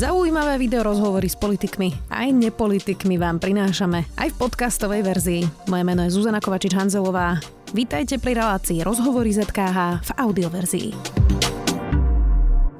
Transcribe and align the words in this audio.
Zaujímavé 0.00 0.56
video 0.56 0.80
rozhovory 0.80 1.28
s 1.28 1.36
politikmi 1.36 1.92
aj 2.08 2.32
nepolitikmi 2.32 3.20
vám 3.20 3.36
prinášame 3.36 4.08
aj 4.16 4.32
v 4.32 4.38
podcastovej 4.40 5.04
verzii. 5.04 5.42
Moje 5.68 5.84
meno 5.84 6.00
je 6.08 6.16
Zuzana 6.16 6.40
Kovačič-Hanzelová. 6.40 7.36
Vítajte 7.76 8.16
pri 8.16 8.40
relácii 8.40 8.80
Rozhovory 8.80 9.28
ZKH 9.36 10.00
v 10.00 10.10
audioverzii. 10.16 10.88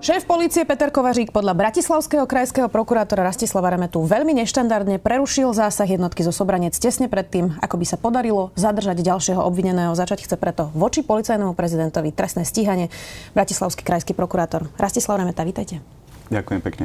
Šéf 0.01 0.25
policie 0.25 0.65
Peter 0.65 0.89
Kovařík 0.89 1.29
podľa 1.29 1.53
Bratislavského 1.53 2.25
krajského 2.25 2.73
prokurátora 2.73 3.21
Rastislava 3.21 3.69
Remetu 3.69 4.01
veľmi 4.01 4.33
neštandardne 4.41 4.97
prerušil 4.97 5.53
zásah 5.53 5.85
jednotky 5.85 6.25
zo 6.25 6.33
Sobranec 6.33 6.73
tesne 6.73 7.13
pred 7.13 7.29
tým, 7.29 7.53
ako 7.61 7.77
by 7.77 7.85
sa 7.85 8.01
podarilo 8.01 8.49
zadržať 8.57 9.05
ďalšieho 9.05 9.45
obvineného. 9.45 9.93
Začať 9.93 10.25
chce 10.25 10.41
preto 10.41 10.73
voči 10.73 11.05
policajnému 11.05 11.53
prezidentovi 11.53 12.17
trestné 12.17 12.49
stíhanie. 12.49 12.89
Bratislavský 13.37 13.85
krajský 13.85 14.17
prokurátor 14.17 14.73
Rastislav 14.81 15.21
Remeta, 15.21 15.45
vítajte. 15.45 16.00
Ďakujem 16.31 16.61
pekne. 16.63 16.85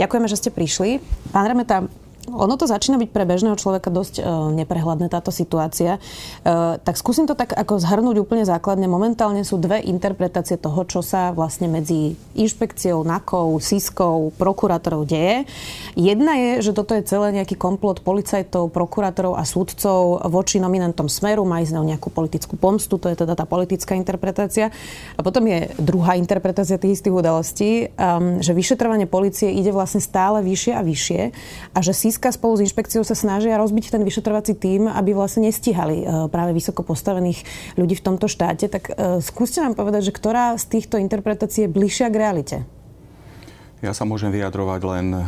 Ďakujeme, 0.00 0.26
že 0.30 0.40
ste 0.40 0.50
prišli. 0.54 1.02
Pán 1.30 1.44
Remeta, 1.44 1.84
ono 2.28 2.54
to 2.60 2.68
začína 2.68 3.00
byť 3.00 3.10
pre 3.10 3.24
bežného 3.24 3.56
človeka 3.56 3.88
dosť 3.88 4.20
uh, 4.20 4.52
neprehľadné 4.52 5.08
táto 5.08 5.32
situácia. 5.32 5.96
Uh, 6.44 6.76
tak 6.84 7.00
skúsim 7.00 7.24
to 7.24 7.32
tak 7.32 7.56
ako 7.56 7.80
zhrnúť 7.80 8.20
úplne 8.20 8.44
základne. 8.44 8.84
Momentálne 8.84 9.42
sú 9.42 9.56
dve 9.56 9.80
interpretácie 9.80 10.60
toho, 10.60 10.84
čo 10.84 11.00
sa 11.00 11.32
vlastne 11.32 11.72
medzi 11.72 12.12
inšpekciou, 12.36 13.00
NAKou, 13.02 13.56
SISkou, 13.56 14.36
prokurátorov 14.36 15.08
deje. 15.08 15.48
Jedna 15.96 16.36
je, 16.36 16.70
že 16.70 16.76
toto 16.76 16.92
je 16.92 17.02
celé 17.08 17.32
nejaký 17.32 17.56
komplot 17.56 18.04
policajtov, 18.04 18.68
prokurátorov 18.70 19.40
a 19.40 19.48
súdcov 19.48 20.20
voči 20.28 20.60
nominantom 20.60 21.08
Smeru, 21.08 21.48
má 21.48 21.64
ísť 21.64 21.78
nejakú 21.78 22.12
politickú 22.12 22.60
pomstu, 22.60 23.00
to 23.00 23.08
je 23.08 23.16
teda 23.24 23.38
tá 23.38 23.48
politická 23.48 23.96
interpretácia. 23.96 24.68
A 25.16 25.20
potom 25.24 25.46
je 25.48 25.72
druhá 25.80 26.18
interpretácia 26.20 26.76
tých 26.76 27.00
istých 27.00 27.14
udalostí, 27.14 27.70
um, 27.94 28.42
že 28.42 28.52
vyšetrovanie 28.52 29.06
policie 29.08 29.54
ide 29.54 29.72
vlastne 29.72 30.02
stále 30.02 30.42
vyššie 30.44 30.72
a 30.74 30.82
vyššie 30.82 31.20
a 31.72 31.78
že 31.78 31.92
SIS 31.94 32.17
Fiska 32.18 32.34
spolu 32.34 32.58
s 32.58 32.66
inšpekciou 32.66 33.06
sa 33.06 33.14
snažia 33.14 33.54
rozbiť 33.62 33.94
ten 33.94 34.02
vyšetrovací 34.02 34.58
tím, 34.58 34.90
aby 34.90 35.14
vlastne 35.14 35.46
nestíhali 35.46 36.02
e, 36.02 36.26
práve 36.26 36.50
vysoko 36.50 36.82
postavených 36.82 37.46
ľudí 37.78 37.94
v 37.94 38.02
tomto 38.02 38.26
štáte. 38.26 38.66
Tak 38.66 38.90
e, 38.90 39.22
skúste 39.22 39.62
nám 39.62 39.78
povedať, 39.78 40.10
že 40.10 40.18
ktorá 40.18 40.58
z 40.58 40.66
týchto 40.66 40.98
interpretácií 40.98 41.70
je 41.70 41.74
bližšia 41.78 42.10
k 42.10 42.18
realite? 42.18 42.56
Ja 43.86 43.94
sa 43.94 44.02
môžem 44.02 44.34
vyjadrovať 44.34 44.80
len 44.82 45.06
e, 45.14 45.22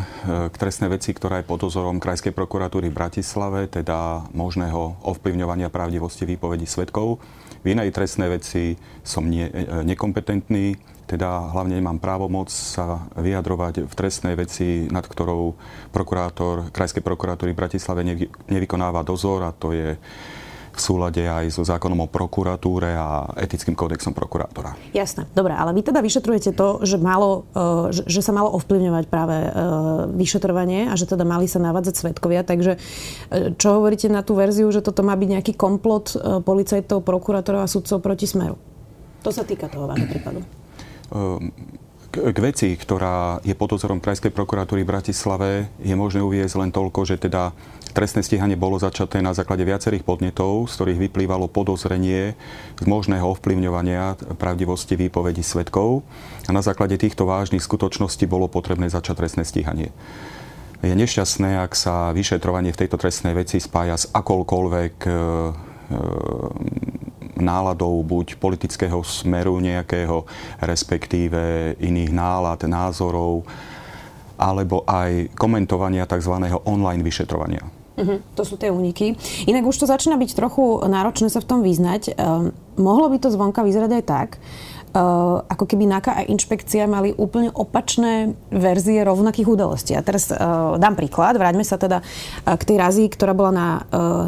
k 0.51 0.55
trestnej 0.59 0.91
veci, 0.91 1.15
ktorá 1.15 1.39
je 1.39 1.47
pod 1.47 1.63
dozorom 1.63 2.03
Krajskej 2.03 2.35
prokuratúry 2.35 2.91
v 2.91 2.99
Bratislave, 2.99 3.71
teda 3.71 4.27
možného 4.35 4.99
ovplyvňovania 5.07 5.71
pravdivosti 5.71 6.27
výpovedí 6.27 6.67
svetkov. 6.67 7.23
V 7.63 7.71
inej 7.71 7.95
trestnej 7.95 8.35
veci 8.35 8.75
som 9.07 9.31
nie, 9.31 9.47
nekompetentný, 9.87 10.75
teda 11.11 11.51
hlavne 11.51 11.83
nemám 11.83 11.99
právomoc 11.99 12.55
sa 12.55 13.11
vyjadrovať 13.19 13.91
v 13.91 13.95
trestnej 13.99 14.39
veci, 14.39 14.87
nad 14.87 15.03
ktorou 15.03 15.59
prokurátor 15.91 16.71
Krajskej 16.71 17.03
prokuratúry 17.03 17.51
v 17.51 17.59
Bratislave 17.59 18.07
nevy, 18.07 18.31
nevykonáva 18.47 19.03
dozor 19.03 19.43
a 19.43 19.51
to 19.51 19.75
je 19.75 19.99
v 20.71 20.79
súlade 20.79 21.19
aj 21.27 21.51
so 21.51 21.67
zákonom 21.67 22.07
o 22.07 22.09
prokuratúre 22.09 22.95
a 22.95 23.27
etickým 23.43 23.75
kódexom 23.75 24.15
prokurátora. 24.15 24.79
Jasné, 24.95 25.27
dobre, 25.35 25.51
ale 25.51 25.75
vy 25.75 25.83
teda 25.83 25.99
vyšetrujete 25.99 26.55
to, 26.55 26.87
že, 26.87 26.95
malo, 26.95 27.51
e, 27.59 27.91
že 27.91 28.23
sa 28.23 28.31
malo 28.31 28.55
ovplyvňovať 28.55 29.05
práve 29.11 29.35
e, 29.35 29.51
vyšetrovanie 30.15 30.87
a 30.87 30.95
že 30.95 31.11
teda 31.11 31.27
mali 31.27 31.51
sa 31.51 31.59
navádzať 31.59 31.95
svetkovia, 31.99 32.47
takže 32.47 32.79
e, 32.79 32.79
čo 33.59 33.83
hovoríte 33.83 34.07
na 34.07 34.23
tú 34.23 34.39
verziu, 34.39 34.71
že 34.71 34.79
toto 34.79 35.03
má 35.03 35.19
byť 35.19 35.29
nejaký 35.35 35.53
komplot 35.59 36.15
policajtov, 36.47 37.03
prokurátorov 37.03 37.67
a 37.67 37.69
sudcov 37.69 37.99
proti 37.99 38.31
smeru? 38.31 38.55
To 39.27 39.35
sa 39.35 39.43
týka 39.43 39.67
toho 39.67 39.91
vášho 39.91 40.07
prípadu 40.07 40.60
k, 42.11 42.39
veci, 42.43 42.75
ktorá 42.75 43.39
je 43.47 43.55
pod 43.55 43.79
dozorom 43.79 44.03
Krajskej 44.03 44.35
prokuratúry 44.35 44.83
v 44.83 44.91
Bratislave, 44.91 45.51
je 45.79 45.95
možné 45.95 46.23
uviezť 46.27 46.59
len 46.59 46.71
toľko, 46.75 47.07
že 47.07 47.23
teda 47.23 47.55
trestné 47.91 48.23
stíhanie 48.23 48.59
bolo 48.59 48.79
začaté 48.79 49.23
na 49.23 49.35
základe 49.35 49.63
viacerých 49.63 50.07
podnetov, 50.07 50.71
z 50.71 50.75
ktorých 50.75 51.03
vyplývalo 51.11 51.51
podozrenie 51.51 52.35
z 52.79 52.85
možného 52.87 53.27
ovplyvňovania 53.35 54.19
pravdivosti 54.39 54.99
výpovedí 54.99 55.43
svetkov. 55.43 56.03
A 56.47 56.51
na 56.55 56.63
základe 56.63 56.99
týchto 56.99 57.27
vážnych 57.27 57.63
skutočností 57.63 58.27
bolo 58.27 58.51
potrebné 58.51 58.91
začať 58.91 59.27
trestné 59.27 59.43
stíhanie. 59.47 59.95
Je 60.81 60.97
nešťastné, 60.97 61.61
ak 61.61 61.77
sa 61.77 62.11
vyšetrovanie 62.17 62.73
v 62.73 62.81
tejto 62.81 62.97
trestnej 62.97 63.37
veci 63.37 63.61
spája 63.61 64.01
s 64.01 64.09
akolkoľvek 64.17 64.95
e, 65.05 65.13
náladou 67.41 68.01
buď 68.05 68.37
politického 68.37 69.01
smeru 69.05 69.59
nejakého, 69.59 70.25
respektíve 70.63 71.75
iných 71.81 72.11
nálad, 72.13 72.61
názorov, 72.69 73.45
alebo 74.41 74.85
aj 74.89 75.37
komentovania 75.37 76.09
tzv. 76.09 76.33
online 76.65 77.05
vyšetrovania. 77.05 77.65
Uh-huh, 78.01 78.17
to 78.33 78.43
sú 78.49 78.57
tie 78.57 78.73
úniky. 78.73 79.13
Inak 79.45 79.69
už 79.69 79.85
to 79.85 79.91
začína 79.91 80.17
byť 80.17 80.33
trochu 80.33 80.81
náročné 80.89 81.29
sa 81.29 81.45
v 81.45 81.49
tom 81.53 81.61
vyznať. 81.61 82.17
Um, 82.17 82.57
mohlo 82.81 83.13
by 83.13 83.21
to 83.21 83.29
zvonka 83.29 83.61
vyzerať 83.61 83.91
aj 84.01 84.05
tak, 84.09 84.29
Uh, 84.91 85.47
ako 85.47 85.71
keby 85.71 85.87
NAKA 85.87 86.13
a 86.19 86.27
inšpekcia 86.27 86.91
mali 86.91 87.15
úplne 87.15 87.55
opačné 87.55 88.35
verzie 88.51 89.07
rovnakých 89.07 89.47
udalostí. 89.47 89.95
A 89.95 90.03
teraz 90.03 90.35
uh, 90.35 90.75
dám 90.83 90.99
príklad, 90.99 91.39
vráťme 91.39 91.63
sa 91.63 91.79
teda 91.79 92.03
uh, 92.03 92.59
k 92.59 92.63
tej 92.67 92.77
razii, 92.83 93.07
ktorá 93.07 93.31
bola 93.31 93.53
na 93.55 93.69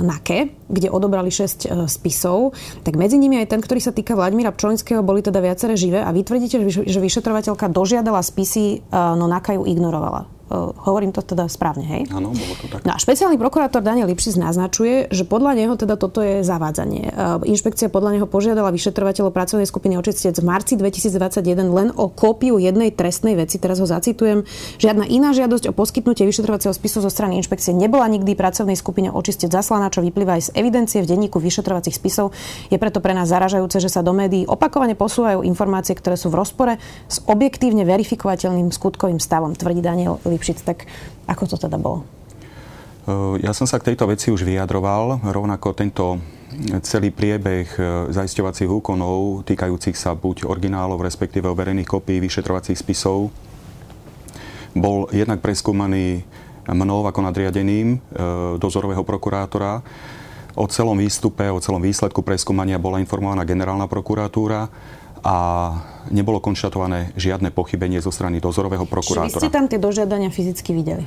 NAKE, 0.07 0.71
kde 0.71 0.87
odobrali 0.87 1.35
6 1.35 1.67
uh, 1.67 1.91
spisov. 1.91 2.55
Tak 2.87 2.95
medzi 2.95 3.19
nimi 3.19 3.43
aj 3.43 3.51
ten, 3.51 3.59
ktorý 3.59 3.83
sa 3.83 3.91
týka 3.91 4.15
Vladimíra 4.15 4.55
Pčolinského, 4.55 5.03
boli 5.03 5.19
teda 5.19 5.43
viaceré 5.43 5.75
živé 5.75 5.99
a 5.99 6.15
vy 6.15 6.23
tvrdíte, 6.23 6.63
že 6.71 6.99
vyšetrovateľka 7.03 7.67
dožiadala 7.67 8.23
spisy, 8.23 8.87
no 8.95 9.27
NAKA 9.27 9.59
ju 9.59 9.67
ignorovala. 9.67 10.31
Hovorím 10.85 11.17
to 11.17 11.25
teda 11.25 11.49
správne, 11.49 11.89
hej? 11.89 12.03
Áno, 12.13 12.37
bolo 12.37 12.55
to 12.61 12.69
tak. 12.69 12.85
No 12.85 12.93
a 12.93 13.01
špeciálny 13.01 13.41
prokurátor 13.41 13.81
Daniel 13.81 14.05
Lipšic 14.05 14.37
naznačuje, 14.37 15.09
že 15.09 15.25
podľa 15.25 15.57
neho 15.57 15.75
teda 15.81 15.97
toto 15.97 16.21
je 16.21 16.45
zavádzanie. 16.45 17.09
Inšpekcia 17.49 17.89
podľa 17.89 18.21
neho 18.21 18.29
požiadala 18.29 18.69
vyšetrovateľov 18.69 19.33
pracovnej 19.33 19.65
skupiny 19.65 19.97
Očistec 19.97 20.37
v 20.37 20.45
marci 20.45 20.77
2021 20.77 21.73
len 21.73 21.89
o 21.97 22.13
kópiu 22.13 22.61
jednej 22.61 22.93
trestnej 22.93 23.33
veci. 23.33 23.57
Teraz 23.57 23.81
ho 23.81 23.89
zacitujem. 23.89 24.45
Žiadna 24.77 25.09
iná 25.09 25.33
žiadosť 25.33 25.71
o 25.71 25.77
poskytnutie 25.77 26.29
vyšetrovacieho 26.29 26.77
spisu 26.77 27.01
zo 27.01 27.09
strany 27.09 27.41
inšpekcie 27.41 27.73
nebola 27.73 28.05
nikdy 28.13 28.37
pracovnej 28.37 28.77
skupine 28.77 29.09
Očistec 29.09 29.49
zaslaná, 29.49 29.89
čo 29.89 30.05
vyplýva 30.05 30.37
aj 30.37 30.53
z 30.53 30.61
evidencie 30.61 31.01
v 31.01 31.09
denníku 31.09 31.41
vyšetrovacích 31.41 31.97
spisov. 31.97 32.37
Je 32.69 32.77
preto 32.77 33.01
pre 33.01 33.17
nás 33.17 33.33
zaražajúce, 33.33 33.81
že 33.81 33.89
sa 33.89 34.05
do 34.05 34.13
médií 34.13 34.45
opakovane 34.45 34.93
posúvajú 34.93 35.41
informácie, 35.49 35.97
ktoré 35.97 36.21
sú 36.21 36.29
v 36.29 36.37
rozpore 36.37 36.77
s 37.09 37.25
objektívne 37.25 37.89
verifikovateľným 37.89 38.69
skutkovým 38.69 39.17
stavom, 39.17 39.57
tvrdí 39.57 39.81
Daniel 39.81 40.21
Lipšic. 40.29 40.42
Lipšic, 40.43 40.67
tak 40.67 40.91
ako 41.31 41.55
to 41.55 41.55
teda 41.55 41.79
bolo? 41.79 42.03
Ja 43.39 43.55
som 43.55 43.63
sa 43.63 43.79
k 43.79 43.95
tejto 43.95 44.11
veci 44.11 44.35
už 44.35 44.43
vyjadroval, 44.43 45.23
rovnako 45.23 45.71
tento 45.71 46.19
celý 46.83 47.15
priebeh 47.15 47.67
e, 47.79 47.83
zaisťovacích 48.11 48.67
úkonov 48.67 49.47
týkajúcich 49.47 49.95
sa 49.95 50.19
buď 50.19 50.51
originálov, 50.51 50.99
respektíve 50.99 51.47
overených 51.47 51.87
kopií 51.87 52.19
vyšetrovacích 52.19 52.75
spisov, 52.75 53.31
bol 54.75 55.07
jednak 55.15 55.39
preskúmaný 55.41 56.27
mnou 56.67 57.07
ako 57.07 57.23
nadriadeným 57.23 57.97
e, 57.97 57.99
dozorového 58.59 59.07
prokurátora. 59.07 59.81
O 60.59 60.67
celom 60.67 60.99
výstupe, 60.99 61.47
o 61.49 61.63
celom 61.63 61.81
výsledku 61.81 62.21
preskúmania 62.21 62.83
bola 62.83 62.99
informovaná 62.99 63.47
generálna 63.47 63.87
prokuratúra 63.87 64.69
a 65.23 65.37
nebolo 66.11 66.43
konštatované 66.43 67.15
žiadne 67.15 67.55
pochybenie 67.55 68.03
zo 68.03 68.11
strany 68.11 68.43
dozorového 68.43 68.85
prokurátora. 68.91 69.31
Čiže 69.31 69.39
vy 69.39 69.43
ste 69.47 69.55
tam 69.55 69.67
tie 69.71 69.79
dožiadania 69.79 70.35
fyzicky 70.35 70.75
videli? 70.75 71.07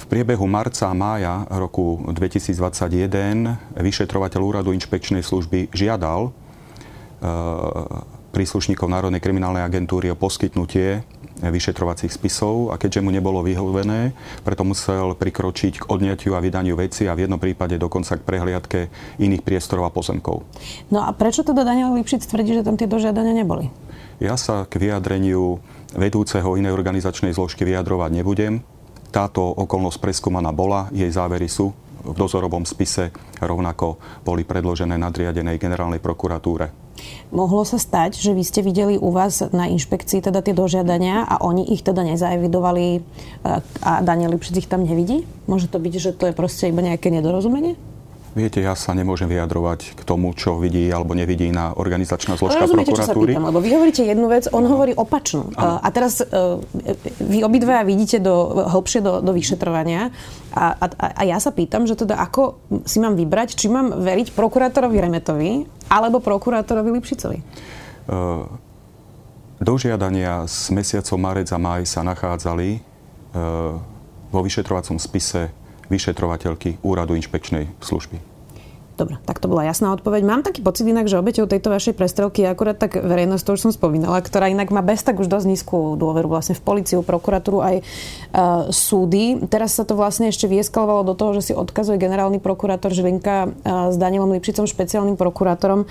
V 0.00 0.04
priebehu 0.04 0.44
marca 0.44 0.92
a 0.92 0.94
mája 0.96 1.48
roku 1.48 2.00
2021 2.12 3.72
vyšetrovateľ 3.72 4.40
úradu 4.40 4.76
inšpekčnej 4.76 5.24
služby 5.24 5.72
žiadal 5.72 6.32
príslušníkov 8.30 8.86
Národnej 8.86 9.20
kriminálnej 9.20 9.64
agentúry 9.64 10.12
o 10.12 10.16
poskytnutie 10.16 11.02
vyšetrovacích 11.40 12.12
spisov 12.12 12.68
a 12.70 12.76
keďže 12.76 13.00
mu 13.00 13.08
nebolo 13.08 13.40
vyhovené, 13.40 14.12
preto 14.44 14.62
musel 14.68 15.16
prikročiť 15.16 15.80
k 15.80 15.88
odňatiu 15.88 16.36
a 16.36 16.44
vydaniu 16.44 16.76
veci 16.76 17.08
a 17.08 17.16
v 17.16 17.24
jednom 17.24 17.40
prípade 17.40 17.80
dokonca 17.80 18.20
k 18.20 18.26
prehliadke 18.28 18.80
iných 19.16 19.40
priestorov 19.40 19.88
a 19.88 19.94
pozemkov. 19.94 20.44
No 20.92 21.00
a 21.00 21.10
prečo 21.16 21.40
teda 21.40 21.64
Daniel 21.64 21.96
Lipšic 21.96 22.28
tvrdí, 22.28 22.60
že 22.60 22.66
tam 22.66 22.76
tie 22.76 22.84
dožiadania 22.84 23.32
neboli? 23.32 23.72
Ja 24.20 24.36
sa 24.36 24.68
k 24.68 24.76
vyjadreniu 24.76 25.64
vedúceho 25.96 26.60
inej 26.60 26.76
organizačnej 26.76 27.32
zložky 27.32 27.64
vyjadrovať 27.64 28.10
nebudem. 28.20 28.60
Táto 29.10 29.42
okolnosť 29.42 29.98
preskúmaná 29.98 30.52
bola, 30.54 30.92
jej 30.92 31.08
závery 31.10 31.48
sú 31.50 31.72
v 32.04 32.14
dozorovom 32.16 32.64
spise 32.64 33.12
rovnako 33.38 34.00
boli 34.24 34.42
predložené 34.44 34.96
nadriadenej 34.96 35.60
generálnej 35.60 36.00
prokuratúre. 36.02 36.90
Mohlo 37.32 37.64
sa 37.64 37.80
stať, 37.80 38.20
že 38.20 38.36
vy 38.36 38.42
ste 38.44 38.60
videli 38.60 39.00
u 39.00 39.08
vás 39.08 39.40
na 39.54 39.70
inšpekcii 39.70 40.20
teda 40.20 40.44
tie 40.44 40.52
dožiadania 40.52 41.24
a 41.24 41.40
oni 41.40 41.72
ich 41.72 41.80
teda 41.80 42.04
nezaevidovali 42.04 42.86
eh, 42.96 43.00
a 43.80 43.92
Daniel 44.04 44.36
Lipšic 44.36 44.66
ich 44.66 44.68
tam 44.68 44.84
nevidí? 44.84 45.24
Môže 45.48 45.70
to 45.70 45.80
byť, 45.80 45.94
že 45.96 46.10
to 46.12 46.28
je 46.28 46.34
proste 46.36 46.68
iba 46.68 46.84
nejaké 46.84 47.08
nedorozumenie? 47.08 47.78
Viete, 48.30 48.62
ja 48.62 48.78
sa 48.78 48.94
nemôžem 48.94 49.26
vyjadrovať 49.26 49.98
k 49.98 50.00
tomu, 50.06 50.30
čo 50.38 50.54
vidí 50.62 50.86
alebo 50.86 51.18
nevidí 51.18 51.50
na 51.50 51.74
organizačná 51.74 52.38
zložka 52.38 52.62
Rozumiete, 52.62 52.94
prokuratúry. 52.94 53.34
Čo 53.34 53.42
sa 53.42 53.42
pýtam, 53.42 53.48
lebo 53.50 53.58
vy 53.58 53.70
hovoríte 53.74 54.02
jednu 54.06 54.26
vec, 54.30 54.46
on 54.54 54.64
hovorí 54.70 54.94
opačnú. 54.94 55.50
Ano. 55.58 55.82
A 55.82 55.88
teraz 55.90 56.22
uh, 56.22 56.62
vy 57.18 57.42
obidvaja 57.42 57.82
vidíte 57.82 58.22
do, 58.22 58.62
hĺbšie 58.70 59.02
do, 59.02 59.18
do 59.18 59.34
vyšetrovania 59.34 60.14
a, 60.50 60.74
a, 60.76 60.86
a 61.18 61.22
ja 61.26 61.38
sa 61.38 61.54
pýtam, 61.54 61.86
že 61.86 61.98
teda 61.98 62.18
ako 62.18 62.58
si 62.86 62.98
mám 62.98 63.14
vybrať, 63.18 63.54
či 63.54 63.66
mám 63.70 64.02
veriť 64.02 64.34
prokurátorovi 64.34 64.96
Remetovi 64.98 65.50
alebo 65.90 66.22
prokurátorovi 66.22 66.90
Lipšicovi? 66.94 67.38
Uh, 68.10 68.46
dožiadania 69.62 70.46
z 70.46 70.74
mesiacov 70.74 71.16
marec 71.18 71.48
a 71.50 71.58
maj 71.58 71.86
sa 71.86 72.06
nachádzali 72.06 72.78
uh, 72.78 73.78
vo 74.30 74.40
vyšetrovacom 74.46 74.96
spise 75.02 75.50
vyšetrovateľky 75.90 76.78
Úradu 76.86 77.18
inšpekčnej 77.18 77.66
služby. 77.82 78.29
Dobre, 79.00 79.16
tak 79.24 79.40
to 79.40 79.48
bola 79.48 79.64
jasná 79.64 79.96
odpoveď. 79.96 80.28
Mám 80.28 80.44
taký 80.44 80.60
pocit 80.60 80.84
inak, 80.84 81.08
že 81.08 81.16
obeťou 81.16 81.48
tejto 81.48 81.72
vašej 81.72 81.96
prestrelky 81.96 82.44
je 82.44 82.52
akurát 82.52 82.76
tak 82.76 83.00
verejnosť, 83.00 83.40
to 83.48 83.56
už 83.56 83.60
som 83.64 83.72
spomínala, 83.72 84.20
ktorá 84.20 84.52
inak 84.52 84.68
má 84.68 84.84
bez 84.84 85.00
tak 85.00 85.16
už 85.16 85.24
dosť 85.24 85.48
nízku 85.48 85.96
dôveru 85.96 86.28
vlastne 86.28 86.52
v 86.52 86.60
policiu, 86.60 87.00
prokuratúru 87.00 87.64
aj 87.64 87.80
uh, 87.80 88.68
súdy. 88.68 89.40
Teraz 89.48 89.72
sa 89.72 89.88
to 89.88 89.96
vlastne 89.96 90.28
ešte 90.28 90.44
vieskalovalo 90.52 91.08
do 91.08 91.14
toho, 91.16 91.32
že 91.40 91.48
si 91.48 91.52
odkazuje 91.56 91.96
generálny 91.96 92.44
prokurátor 92.44 92.92
Žilinka 92.92 93.48
uh, 93.48 93.88
s 93.88 93.96
Danielom 93.96 94.36
Lipšicom, 94.36 94.68
špeciálnym 94.68 95.16
prokurátorom. 95.16 95.88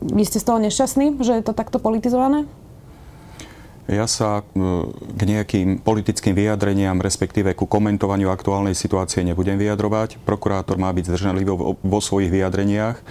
Vy 0.00 0.22
ste 0.24 0.40
z 0.40 0.48
toho 0.48 0.64
nešťastní, 0.64 1.20
že 1.20 1.36
je 1.36 1.44
to 1.44 1.52
takto 1.52 1.76
politizované? 1.76 2.48
Ja 3.88 4.04
sa 4.04 4.44
k 5.16 5.22
nejakým 5.24 5.80
politickým 5.80 6.36
vyjadreniam, 6.36 7.00
respektíve 7.00 7.56
ku 7.56 7.64
komentovaniu 7.64 8.28
aktuálnej 8.28 8.76
situácie 8.76 9.24
nebudem 9.24 9.56
vyjadrovať. 9.56 10.20
Prokurátor 10.28 10.76
má 10.76 10.92
byť 10.92 11.08
zdržanlivý 11.08 11.48
vo 11.80 12.00
svojich 12.04 12.28
vyjadreniach. 12.28 13.00
E, 13.00 13.02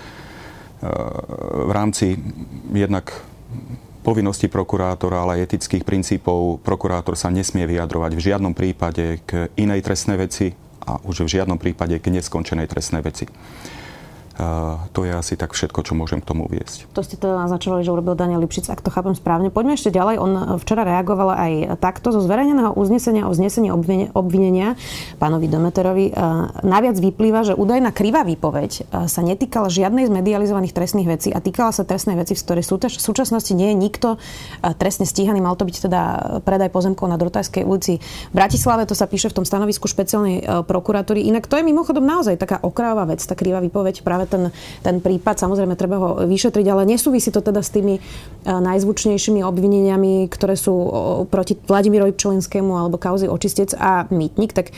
v 1.65 1.71
rámci 1.73 2.21
jednak 2.69 3.09
povinnosti 4.05 4.45
prokurátora, 4.53 5.25
ale 5.25 5.41
aj 5.41 5.49
etických 5.49 5.81
princípov 5.81 6.61
prokurátor 6.61 7.17
sa 7.17 7.33
nesmie 7.33 7.65
vyjadrovať 7.65 8.13
v 8.13 8.25
žiadnom 8.29 8.53
prípade 8.53 9.25
k 9.25 9.49
inej 9.57 9.81
trestnej 9.81 10.21
veci 10.21 10.53
a 10.85 11.01
už 11.01 11.25
v 11.25 11.41
žiadnom 11.41 11.57
prípade 11.57 11.97
k 11.97 12.13
neskončenej 12.13 12.69
trestnej 12.69 13.01
veci. 13.01 13.25
To 14.37 15.01
je 15.01 15.11
asi 15.11 15.33
tak 15.33 15.57
všetko, 15.57 15.81
čo 15.81 15.97
môžem 15.97 16.21
k 16.21 16.29
tomu 16.29 16.45
uviesť. 16.45 16.93
To 16.93 17.01
ste 17.01 17.17
teda 17.17 17.41
naznačovali, 17.41 17.81
že 17.81 17.89
urobil 17.89 18.13
Daniel 18.13 18.45
Lipšic, 18.45 18.69
ak 18.69 18.85
to 18.85 18.93
chápem 18.93 19.17
správne. 19.17 19.49
Poďme 19.49 19.73
ešte 19.73 19.89
ďalej. 19.89 20.21
On 20.21 20.31
včera 20.61 20.85
reagoval 20.85 21.33
aj 21.33 21.81
takto. 21.81 22.13
Zo 22.13 22.21
zverejneného 22.21 22.77
uznesenia 22.77 23.25
o 23.25 23.33
znesení 23.33 23.73
obvinenia 24.13 24.77
pánovi 25.17 25.49
Demeterovi 25.49 26.13
uh, 26.13 26.53
naviac 26.61 27.01
vyplýva, 27.01 27.49
že 27.49 27.57
údajná 27.57 27.89
krivá 27.89 28.21
výpoveď 28.21 28.85
sa 29.09 29.21
netýkala 29.25 29.73
žiadnej 29.73 30.05
z 30.05 30.11
medializovaných 30.13 30.75
trestných 30.77 31.09
vecí 31.09 31.29
a 31.33 31.41
týkala 31.41 31.73
sa 31.73 31.81
trestnej 31.81 32.13
veci, 32.13 32.37
v 32.37 32.43
ktorej 32.45 32.63
v 32.69 33.01
súčasnosti 33.01 33.57
nie 33.57 33.73
je 33.73 33.77
nikto 33.81 34.07
trestne 34.77 35.09
stíhaný. 35.09 35.41
Mal 35.41 35.57
to 35.57 35.65
byť 35.65 35.89
teda 35.89 36.01
predaj 36.45 36.69
pozemkov 36.69 37.09
na 37.09 37.17
Drotajskej 37.17 37.65
ulici 37.65 37.97
v 38.03 38.35
Bratislave. 38.35 38.85
To 38.85 38.93
sa 38.93 39.09
píše 39.09 39.33
v 39.33 39.41
tom 39.41 39.45
stanovisku 39.49 39.89
špeciálnej 39.89 40.67
prokuratúry. 40.67 41.25
Inak 41.25 41.49
to 41.49 41.57
je 41.57 41.65
mimochodom 41.65 42.05
naozaj 42.05 42.37
taká 42.37 42.61
okrajová 42.61 43.09
vec, 43.09 43.23
tá 43.25 43.33
krivá 43.33 43.63
výpoveď 43.63 44.03
práve 44.03 44.26
ten, 44.27 44.53
ten 44.83 44.99
prípad. 44.99 45.39
Samozrejme, 45.39 45.79
treba 45.79 45.97
ho 45.97 46.09
vyšetriť, 46.27 46.65
ale 46.67 46.83
nesúvisí 46.85 47.31
to 47.31 47.39
teda 47.39 47.63
s 47.63 47.71
tými 47.71 47.97
e, 47.97 48.01
najzvučnejšími 48.45 49.41
obvineniami, 49.41 50.27
ktoré 50.27 50.59
sú 50.59 50.75
proti 51.31 51.55
Vladimirovi 51.55 52.13
Pčelinskému 52.13 52.75
alebo 52.75 52.99
kauzy 52.99 53.31
očistec 53.31 53.73
a 53.79 54.05
mýtnik. 54.11 54.51
Tak 54.51 54.67
e, 54.69 54.73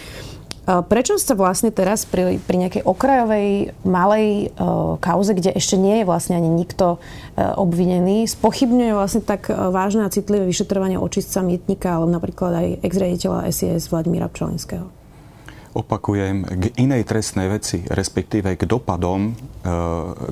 Prečo 0.70 1.18
sa 1.18 1.34
vlastne 1.34 1.74
teraz 1.74 2.06
pri, 2.06 2.38
pri 2.38 2.56
nejakej 2.62 2.86
okrajovej 2.86 3.74
malej 3.82 4.54
uh, 4.54 5.02
kauze, 5.02 5.34
kde 5.34 5.50
ešte 5.58 5.82
nie 5.82 6.04
je 6.04 6.06
vlastne 6.06 6.38
ani 6.38 6.46
nikto 6.46 7.02
obvinený, 7.34 8.30
spochybňuje 8.30 8.94
vlastne 8.94 9.26
tak 9.26 9.50
vážne 9.50 10.06
a 10.06 10.14
citlivé 10.14 10.46
vyšetrovanie 10.46 11.02
očistca 11.02 11.42
mýtnika, 11.42 11.98
ale 11.98 12.06
napríklad 12.14 12.52
aj 12.54 12.68
ex-rediteľa 12.86 13.50
SIS 13.50 13.90
Vladimíra 13.90 14.30
Pčolinského? 14.30 14.99
Opakujem, 15.74 16.46
k 16.46 16.64
inej 16.82 17.06
trestnej 17.06 17.50
veci, 17.50 17.86
respektíve 17.86 18.58
k 18.58 18.66
dopadom 18.66 19.30
e, 19.30 19.32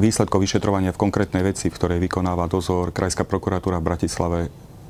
výsledkov 0.01 0.42
vyšetrovania 0.42 0.94
v 0.94 1.01
konkrétnej 1.01 1.45
veci, 1.45 1.69
v 1.69 1.78
ktorej 1.78 2.00
vykonáva 2.01 2.50
dozor 2.50 2.89
Krajská 2.89 3.24
prokuratúra 3.24 3.78
v 3.78 3.88
Bratislave, 3.88 4.39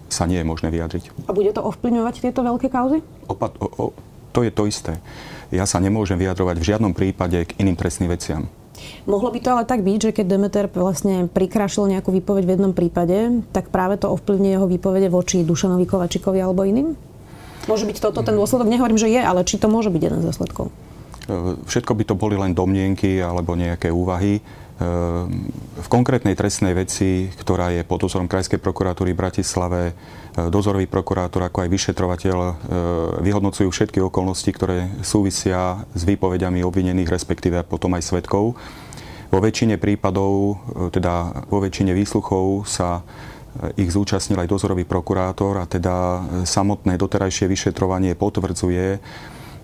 sa 0.08 0.24
nie 0.24 0.40
je 0.40 0.48
možné 0.48 0.72
vyjadriť. 0.72 1.28
A 1.28 1.36
bude 1.36 1.52
to 1.52 1.60
ovplyvňovať 1.68 2.24
tieto 2.24 2.40
veľké 2.40 2.72
kauzy? 2.72 3.04
Opa- 3.28 3.52
o, 3.60 3.68
o, 3.68 3.86
to 4.32 4.48
je 4.48 4.52
to 4.56 4.64
isté. 4.64 4.96
Ja 5.52 5.68
sa 5.68 5.84
nemôžem 5.84 6.16
vyjadrovať 6.20 6.56
v 6.60 6.68
žiadnom 6.76 6.94
prípade 6.96 7.44
k 7.44 7.56
iným 7.60 7.76
trestným 7.76 8.12
veciam. 8.12 8.48
Mohlo 9.10 9.34
by 9.34 9.40
to 9.42 9.50
ale 9.50 9.64
tak 9.66 9.82
byť, 9.82 10.00
že 10.00 10.16
keď 10.16 10.26
Demeter 10.28 10.66
vlastne 10.70 11.26
prikrašil 11.26 11.90
nejakú 11.90 12.14
výpoveď 12.14 12.44
v 12.46 12.54
jednom 12.56 12.74
prípade, 12.78 13.42
tak 13.50 13.74
práve 13.74 13.98
to 13.98 14.12
ovplyvní 14.12 14.54
jeho 14.54 14.70
výpovede 14.70 15.10
voči 15.10 15.42
Dušanovi 15.42 15.90
Kovačikovi 15.90 16.40
alebo 16.40 16.62
iným? 16.62 16.94
Môže 17.68 17.84
byť 17.84 17.98
toto 18.00 18.24
ten 18.24 18.34
dôsledok? 18.34 18.68
Nehovorím, 18.72 19.00
že 19.00 19.12
je, 19.12 19.20
ale 19.20 19.44
či 19.44 19.60
to 19.60 19.68
môže 19.68 19.92
byť 19.92 20.02
jeden 20.02 20.20
z 20.24 20.28
dôsledkov? 20.32 20.72
E, 21.28 21.60
všetko 21.68 21.92
by 21.94 22.04
to 22.08 22.16
boli 22.16 22.40
len 22.40 22.56
domnienky 22.56 23.20
alebo 23.20 23.60
nejaké 23.60 23.92
úvahy. 23.92 24.40
E, 24.40 24.42
v 25.76 25.88
konkrétnej 25.92 26.40
trestnej 26.40 26.72
veci, 26.72 27.28
ktorá 27.28 27.76
je 27.76 27.84
pod 27.84 28.08
dozorom 28.08 28.32
Krajskej 28.32 28.64
prokuratúry 28.64 29.12
v 29.12 29.20
Bratislave, 29.20 29.82
e, 29.92 29.94
dozorový 30.48 30.88
prokurátor 30.88 31.44
ako 31.44 31.68
aj 31.68 31.70
vyšetrovateľ 31.70 32.38
vyhodnocujú 33.20 33.68
všetky 33.68 34.00
okolnosti, 34.00 34.48
ktoré 34.48 34.88
súvisia 35.04 35.84
s 35.92 36.08
výpovediami 36.08 36.64
obvinených, 36.64 37.12
respektíve 37.12 37.68
potom 37.68 37.92
aj 38.00 38.08
svetkov. 38.08 38.56
Vo 39.28 39.44
väčšine 39.44 39.76
prípadov, 39.76 40.64
teda 40.96 41.44
vo 41.52 41.60
väčšine 41.60 41.92
výsluchov 41.92 42.64
sa 42.64 43.04
ich 43.78 43.90
zúčastnil 43.90 44.38
aj 44.38 44.50
dozorový 44.50 44.86
prokurátor 44.86 45.62
a 45.62 45.66
teda 45.66 46.24
samotné 46.46 46.96
doterajšie 46.98 47.50
vyšetrovanie 47.50 48.14
potvrdzuje, 48.14 49.00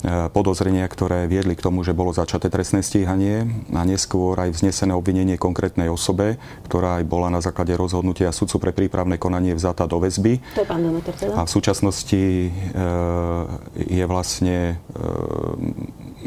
E, 0.04 0.28
podozrenia, 0.36 0.84
ktoré 0.84 1.31
viedli 1.31 1.56
k 1.56 1.63
tomu, 1.63 1.80
že 1.80 1.95
bolo 1.95 2.12
začaté 2.12 2.51
trestné 2.51 2.84
stíhanie 2.84 3.48
a 3.72 3.88
neskôr 3.88 4.36
aj 4.36 4.51
vznesené 4.51 4.92
obvinenie 4.92 5.40
konkrétnej 5.40 5.88
osobe, 5.88 6.36
ktorá 6.68 7.00
aj 7.00 7.07
bola 7.07 7.31
na 7.31 7.40
základe 7.40 7.72
rozhodnutia 7.72 8.36
sudcu 8.36 8.60
pre 8.60 8.72
prípravné 8.75 9.16
konanie 9.16 9.56
vzatá 9.56 9.88
do 9.88 10.04
väzby. 10.04 10.44
To 10.60 10.62
je 10.63 10.68
pán 10.68 10.84
Demeter 10.84 11.16
teda? 11.16 11.39
A 11.39 11.48
v 11.48 11.51
súčasnosti 11.56 12.19
e, 12.19 12.51
je 13.80 14.04
vlastne 14.04 14.75
e, 14.75 15.01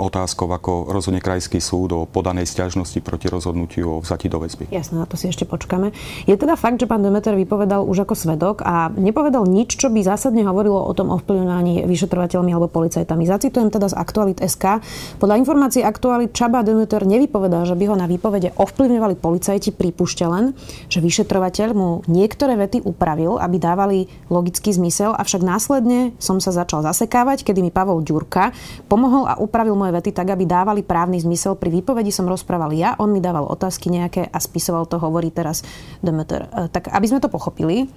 otázkou, 0.01 0.49
ako 0.49 0.89
rozhodne 0.89 1.21
krajský 1.21 1.61
súd 1.61 1.91
o 1.93 2.01
podanej 2.09 2.49
stiažnosti 2.49 2.97
proti 3.05 3.29
rozhodnutiu 3.29 3.99
o 3.99 4.03
vzati 4.03 4.33
do 4.33 4.41
väzby. 4.41 4.73
Jasné, 4.73 4.97
na 4.97 5.05
to 5.05 5.21
si 5.21 5.29
ešte 5.29 5.45
počkáme. 5.45 5.93
Je 6.25 6.39
teda 6.39 6.57
fakt, 6.57 6.81
že 6.81 6.89
pán 6.89 7.05
Demeter 7.05 7.37
vypovedal 7.37 7.85
už 7.85 8.09
ako 8.09 8.15
svedok 8.17 8.65
a 8.65 8.89
nepovedal 8.95 9.45
nič, 9.45 9.77
čo 9.77 9.93
by 9.93 10.01
zásadne 10.01 10.47
hovorilo 10.49 10.81
o 10.81 10.93
tom 10.97 11.13
ovplyvňovaní 11.13 11.85
vyšetrovateľmi 11.85 12.57
alebo 12.57 12.73
policajtami. 12.73 13.27
Zacitujem 13.27 13.67
Citujem 13.67 13.83
teda 13.83 13.89
z 13.89 13.97
Aktualit 13.97 14.39
SK. 14.39 14.85
Podľa 15.17 15.41
informácií 15.41 15.81
Aktualit 15.81 16.37
Čaba 16.37 16.63
Demeter 16.63 17.03
nevypovedal, 17.09 17.65
že 17.65 17.73
by 17.73 17.85
ho 17.89 17.97
na 17.97 18.05
výpovede 18.05 18.53
ovplyvňovali 18.53 19.17
policajti, 19.17 19.73
pripúšťa 19.73 20.27
len, 20.29 20.53
že 20.93 21.01
vyšetrovateľ 21.01 21.69
mu 21.73 22.05
niektoré 22.05 22.53
vety 22.55 22.85
upravil, 22.85 23.41
aby 23.41 23.57
dávali 23.57 23.99
logický 24.29 24.77
zmysel, 24.77 25.17
avšak 25.17 25.41
následne 25.41 26.13
som 26.21 26.37
sa 26.37 26.53
začal 26.53 26.85
zasekávať, 26.85 27.49
kedy 27.49 27.65
mi 27.65 27.73
Pavol 27.73 28.05
Ďurka 28.05 28.53
pomohol 28.93 29.25
a 29.25 29.41
upravil 29.41 29.73
moje 29.73 29.86
vety 29.93 30.15
tak, 30.15 30.31
aby 30.33 30.47
dávali 30.47 30.87
právny 30.87 31.21
zmysel. 31.21 31.59
Pri 31.59 31.69
výpovedi 31.71 32.15
som 32.15 32.27
rozprával 32.31 32.73
ja, 32.73 32.95
on 32.99 33.11
mi 33.13 33.21
dával 33.21 33.47
otázky 33.47 33.91
nejaké 33.91 34.27
a 34.31 34.39
spisoval 34.39 34.87
to, 34.87 34.99
hovorí 35.03 35.31
teraz 35.35 35.67
Demeter. 36.01 36.49
E, 36.51 36.71
tak 36.71 36.91
aby 36.91 37.07
sme 37.07 37.23
to 37.23 37.31
pochopili, 37.31 37.91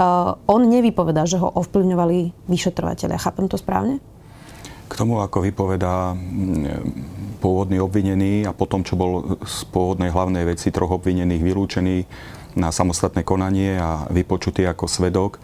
Uh, 0.00 0.32
on 0.48 0.64
nevypovedá, 0.64 1.28
že 1.28 1.36
ho 1.36 1.44
ovplyvňovali 1.60 2.48
vyšetrovateľia. 2.48 3.20
Chápem 3.20 3.52
to 3.52 3.60
správne? 3.60 4.00
K 4.88 4.96
tomu, 4.96 5.20
ako 5.20 5.44
vypovedá 5.44 6.16
pôvodný 7.36 7.84
obvinený 7.84 8.48
a 8.48 8.56
potom, 8.56 8.80
čo 8.80 8.96
bol 8.96 9.36
z 9.44 9.68
pôvodnej 9.68 10.08
hlavnej 10.08 10.48
veci 10.48 10.72
troch 10.72 10.96
obvinených 10.96 11.44
vylúčený 11.44 11.96
na 12.56 12.72
samostatné 12.72 13.28
konanie 13.28 13.76
a 13.76 14.08
vypočutý 14.08 14.64
ako 14.64 14.88
svedok, 14.88 15.36
e, 15.36 15.40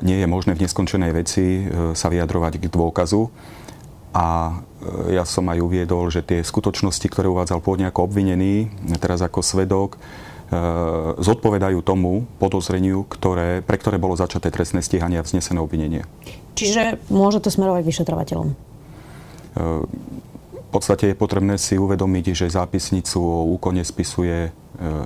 nie 0.00 0.16
je 0.16 0.26
možné 0.26 0.56
v 0.56 0.64
neskončenej 0.64 1.12
veci 1.12 1.44
e, 1.60 1.92
sa 1.92 2.08
vyjadrovať 2.08 2.56
k 2.56 2.72
dôkazu. 2.72 3.28
A 4.12 4.60
e, 5.08 5.16
ja 5.16 5.24
som 5.24 5.48
aj 5.48 5.58
uviedol, 5.60 6.12
že 6.12 6.24
tie 6.24 6.44
skutočnosti, 6.44 7.04
ktoré 7.08 7.28
uvádzal 7.32 7.64
pôvodne 7.64 7.88
ako 7.88 8.08
obvinený, 8.08 8.68
teraz 9.00 9.24
ako 9.24 9.40
svedok, 9.40 9.96
zodpovedajú 11.16 11.80
tomu 11.80 12.28
podozreniu, 12.36 13.08
ktoré, 13.08 13.64
pre 13.64 13.80
ktoré 13.80 13.96
bolo 13.96 14.20
začaté 14.20 14.52
trestné 14.52 14.84
stíhanie 14.84 15.16
a 15.16 15.24
vznesené 15.24 15.56
obvinenie. 15.56 16.04
Čiže 16.52 17.00
môže 17.08 17.40
to 17.40 17.48
smerovať 17.48 17.80
vyšetrovateľom? 17.88 18.52
V 20.52 20.68
podstate 20.68 21.12
je 21.12 21.16
potrebné 21.16 21.56
si 21.56 21.80
uvedomiť, 21.80 22.36
že 22.36 22.52
zápisnicu 22.52 23.16
o 23.20 23.48
úkone 23.56 23.80
spisuje 23.84 24.48
e, 24.48 24.50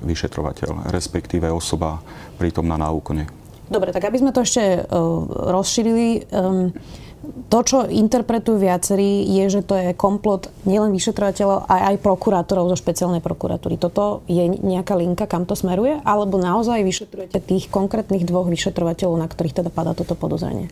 vyšetrovateľ, 0.03 0.91
respektíve 0.91 1.47
osoba 1.47 2.03
prítomná 2.35 2.75
na 2.75 2.91
úkone. 2.91 3.27
Dobre, 3.67 3.91
tak 3.91 4.07
aby 4.07 4.19
sme 4.19 4.31
to 4.31 4.47
ešte 4.47 4.87
rozšírili, 5.27 6.31
um, 6.31 6.71
To, 7.47 7.59
čo 7.63 7.87
interpretujú 7.87 8.59
viacerí, 8.59 9.23
je, 9.27 9.59
že 9.59 9.61
to 9.63 9.75
je 9.75 9.95
komplot 9.95 10.51
nielen 10.67 10.91
vyšetrovateľov, 10.95 11.67
ale 11.67 11.95
aj 11.95 12.03
prokurátorov 12.03 12.71
zo 12.71 12.77
špeciálnej 12.79 13.23
prokuratúry. 13.23 13.79
Toto 13.79 14.23
je 14.27 14.47
nejaká 14.47 14.95
linka, 14.95 15.27
kam 15.27 15.47
to 15.47 15.55
smeruje? 15.55 15.99
Alebo 16.03 16.39
naozaj 16.39 16.83
vyšetrujete 16.83 17.39
tých 17.43 17.67
konkrétnych 17.71 18.27
dvoch 18.27 18.47
vyšetrovateľov, 18.51 19.15
na 19.19 19.27
ktorých 19.27 19.63
teda 19.63 19.69
padá 19.71 19.95
toto 19.95 20.15
podozrenie? 20.15 20.71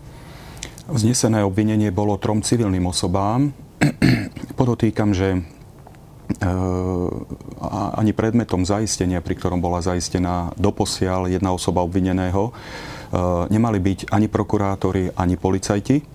Vznesené 0.85 1.41
obvinenie 1.41 1.89
bolo 1.89 2.19
trom 2.21 2.45
civilným 2.45 2.85
osobám. 2.87 3.49
Podotýkam, 4.59 5.15
že 5.15 5.41
ani 7.95 8.11
predmetom 8.11 8.65
zaistenia, 8.65 9.21
pri 9.21 9.37
ktorom 9.37 9.61
bola 9.61 9.79
zaistená 9.79 10.51
doposiaľ 10.57 11.29
jedna 11.29 11.53
osoba 11.53 11.85
obvineného, 11.85 12.49
nemali 13.49 13.77
byť 13.79 13.99
ani 14.09 14.27
prokurátori, 14.27 15.13
ani 15.13 15.37
policajti. 15.37 16.14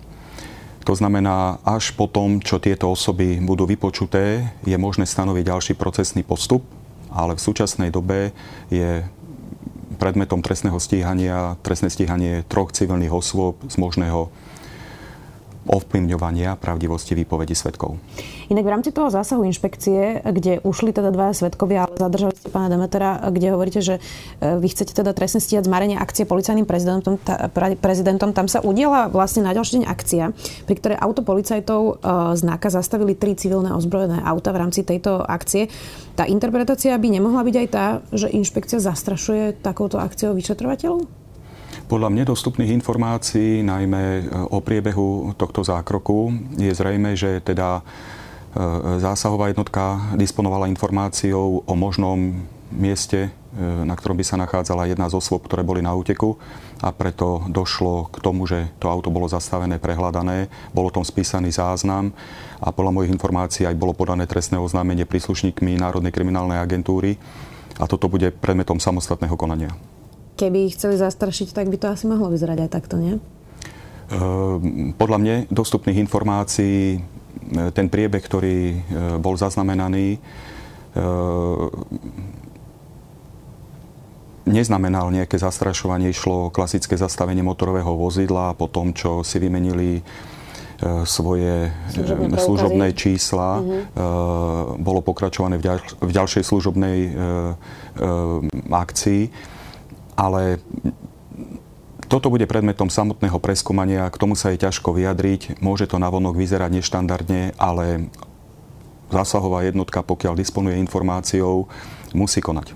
To 0.81 0.93
znamená, 0.97 1.61
až 1.61 1.93
po 1.93 2.09
tom, 2.09 2.41
čo 2.41 2.57
tieto 2.57 2.89
osoby 2.89 3.37
budú 3.37 3.69
vypočuté, 3.69 4.49
je 4.65 4.77
možné 4.81 5.05
stanoviť 5.05 5.43
ďalší 5.45 5.73
procesný 5.77 6.25
postup, 6.25 6.65
ale 7.13 7.37
v 7.37 7.43
súčasnej 7.43 7.93
dobe 7.93 8.33
je 8.73 9.05
predmetom 10.01 10.41
trestného 10.41 10.81
stíhania 10.81 11.53
trestné 11.61 11.93
stíhanie 11.93 12.41
troch 12.49 12.73
civilných 12.73 13.13
osôb 13.13 13.61
z 13.69 13.77
možného 13.77 14.33
ovplyvňovania 15.69 16.57
pravdivosti 16.57 17.13
výpovedí 17.13 17.53
svetkov. 17.53 18.01
Inak 18.49 18.65
v 18.65 18.73
rámci 18.73 18.89
toho 18.91 19.13
zásahu 19.13 19.45
inšpekcie, 19.47 20.25
kde 20.25 20.59
ušli 20.65 20.91
teda 20.91 21.13
dvaja 21.13 21.45
svetkovia, 21.45 21.87
ale 21.87 21.95
zadržali 21.95 22.33
ste 22.35 22.49
pána 22.49 22.67
Demetera, 22.73 23.21
kde 23.29 23.47
hovoríte, 23.53 23.79
že 23.79 24.01
e, 24.41 24.59
vy 24.59 24.67
chcete 24.67 24.97
teda 24.97 25.13
trestne 25.13 25.39
stíhať 25.39 25.69
zmarenie 25.69 25.95
akcie 25.95 26.25
policajným 26.25 26.65
prezidentom, 26.65 27.15
tá, 27.21 27.47
prezidentom, 27.79 28.33
tam 28.33 28.49
sa 28.49 28.59
udiela 28.65 29.07
vlastne 29.07 29.45
na 29.45 29.55
ďalší 29.55 29.81
deň 29.81 29.85
akcia, 29.87 30.23
pri 30.65 30.75
ktorej 30.75 30.97
auto 30.99 31.21
policajtov 31.21 31.81
e, 31.81 31.93
z 32.35 32.41
zastavili 32.71 33.13
tri 33.15 33.37
civilné 33.37 33.71
ozbrojené 33.71 34.19
auta 34.25 34.51
v 34.51 34.61
rámci 34.65 34.81
tejto 34.83 35.21
akcie. 35.21 35.69
Tá 36.17 36.27
interpretácia 36.27 36.97
by 36.97 37.07
nemohla 37.07 37.45
byť 37.45 37.55
aj 37.55 37.67
tá, 37.71 37.85
že 38.11 38.27
inšpekcia 38.33 38.83
zastrašuje 38.83 39.63
takouto 39.63 40.01
akciou 40.01 40.35
vyšetrovateľov? 40.35 41.20
Podľa 41.91 42.07
mne 42.07 42.23
dostupných 42.23 42.71
informácií, 42.71 43.67
najmä 43.67 44.03
e, 44.03 44.21
o 44.47 44.63
priebehu 44.63 45.35
tohto 45.35 45.59
zákroku, 45.59 46.31
je 46.55 46.71
zrejme, 46.71 47.19
že 47.19 47.43
teda 47.43 47.83
e, 47.83 48.63
zásahová 49.03 49.51
jednotka 49.51 50.15
disponovala 50.15 50.71
informáciou 50.71 51.67
o 51.67 51.73
možnom 51.75 52.47
mieste, 52.71 53.27
e, 53.27 53.29
na 53.83 53.91
ktorom 53.99 54.15
by 54.15 54.23
sa 54.23 54.39
nachádzala 54.39 54.87
jedna 54.87 55.11
z 55.11 55.19
osôb, 55.19 55.43
ktoré 55.43 55.67
boli 55.67 55.83
na 55.83 55.91
úteku 55.91 56.39
a 56.79 56.95
preto 56.95 57.43
došlo 57.51 58.07
k 58.07 58.23
tomu, 58.23 58.47
že 58.47 58.71
to 58.79 58.87
auto 58.87 59.11
bolo 59.11 59.27
zastavené, 59.27 59.75
prehľadané, 59.75 60.47
bolo 60.71 60.95
tom 60.95 61.03
spísaný 61.03 61.51
záznam 61.51 62.15
a 62.63 62.71
podľa 62.71 62.95
mojich 62.95 63.11
informácií 63.11 63.67
aj 63.67 63.75
bolo 63.75 63.91
podané 63.91 64.31
trestné 64.31 64.55
oznámenie 64.55 65.03
príslušníkmi 65.03 65.75
Národnej 65.75 66.15
kriminálnej 66.15 66.55
agentúry 66.55 67.19
a 67.75 67.83
toto 67.83 68.07
bude 68.07 68.31
predmetom 68.31 68.79
samostatného 68.79 69.35
konania 69.35 69.75
keby 70.41 70.65
ich 70.65 70.75
chceli 70.75 70.97
zastrašiť, 70.97 71.53
tak 71.53 71.69
by 71.69 71.77
to 71.77 71.93
asi 71.93 72.09
mohlo 72.09 72.33
vyzerať 72.33 72.65
aj 72.65 72.69
takto, 72.73 72.97
nie? 72.97 73.21
Ehm, 74.11 74.91
podľa 74.99 75.17
mne 75.21 75.35
dostupných 75.47 76.01
informácií 76.03 76.97
e, 76.97 76.99
ten 77.71 77.87
priebeh, 77.87 78.19
ktorý 78.19 78.57
e, 78.57 78.77
bol 79.23 79.39
zaznamenaný, 79.39 80.17
e, 80.17 80.19
neznamenal 84.51 85.13
nejaké 85.15 85.39
zastrašovanie, 85.39 86.11
išlo 86.11 86.51
klasické 86.51 86.99
zastavenie 86.99 87.45
motorového 87.45 87.93
vozidla 87.95 88.57
po 88.57 88.67
tom, 88.67 88.91
čo 88.91 89.21
si 89.21 89.37
vymenili 89.37 90.01
svoje 91.05 91.69
služobné, 91.93 92.35
služobné 92.41 92.87
čísla. 92.97 93.61
Uh-huh. 93.61 94.81
Bolo 94.81 95.05
pokračované 95.05 95.61
v, 95.61 95.69
ďal, 95.69 95.77
v 96.01 96.09
ďalšej 96.09 96.41
služobnej 96.41 96.97
akcii 98.65 99.21
ale 100.21 100.61
toto 102.05 102.29
bude 102.29 102.45
predmetom 102.45 102.91
samotného 102.91 103.39
preskúmania, 103.41 104.11
k 104.11 104.19
tomu 104.19 104.37
sa 104.37 104.53
je 104.53 104.61
ťažko 104.61 104.93
vyjadriť. 104.93 105.63
Môže 105.63 105.87
to 105.87 105.97
navonok 105.97 106.35
vyzerať 106.35 106.77
neštandardne, 106.77 107.55
ale 107.55 108.11
zásahová 109.09 109.63
jednotka, 109.63 110.03
pokiaľ 110.03 110.35
disponuje 110.35 110.75
informáciou, 110.83 111.71
musí 112.11 112.43
konať. 112.43 112.75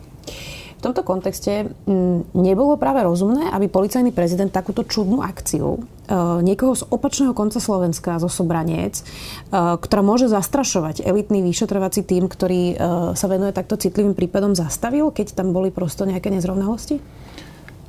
V 0.75 0.81
tomto 0.93 1.01
kontexte 1.03 1.67
mm, 1.67 2.31
nebolo 2.31 2.77
práve 2.77 3.03
rozumné, 3.03 3.49
aby 3.51 3.67
policajný 3.67 4.15
prezident 4.15 4.53
takúto 4.53 4.85
čudnú 4.85 5.19
akciu 5.19 5.81
e, 6.05 6.13
niekoho 6.45 6.77
z 6.77 6.85
opačného 6.87 7.33
konca 7.33 7.57
Slovenska, 7.57 8.21
zo 8.21 8.29
Sobraniec, 8.29 9.01
e, 9.01 9.03
ktorá 9.51 10.05
môže 10.05 10.29
zastrašovať 10.29 11.01
elitný 11.01 11.41
vyšetrovací 11.41 12.05
tým, 12.05 12.29
ktorý 12.29 12.61
e, 12.71 12.75
sa 13.17 13.25
venuje 13.25 13.51
takto 13.51 13.81
citlivým 13.81 14.13
prípadom, 14.13 14.53
zastavil, 14.53 15.09
keď 15.09 15.33
tam 15.33 15.51
boli 15.51 15.73
prosto 15.73 16.05
nejaké 16.05 16.29
nezrovnalosti? 16.29 17.01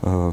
Ehm, 0.06 0.30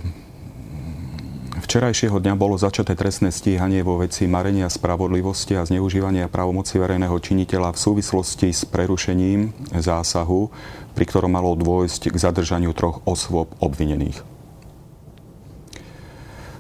včerajšieho 1.66 2.22
dňa 2.22 2.38
bolo 2.38 2.62
začaté 2.62 2.94
trestné 2.94 3.34
stíhanie 3.34 3.82
vo 3.82 3.98
veci 3.98 4.30
marenia 4.30 4.70
spravodlivosti 4.70 5.58
a 5.58 5.66
zneužívania 5.66 6.30
právomoci 6.30 6.78
verejného 6.78 7.18
činiteľa 7.18 7.74
v 7.74 7.82
súvislosti 7.82 8.54
s 8.54 8.70
prerušením 8.70 9.50
zásahu, 9.74 10.54
pri 10.94 11.06
ktorom 11.10 11.34
malo 11.34 11.58
dôjsť 11.58 12.14
k 12.14 12.22
zadržaniu 12.22 12.70
troch 12.78 13.02
osôb 13.10 13.50
obvinených. 13.58 14.22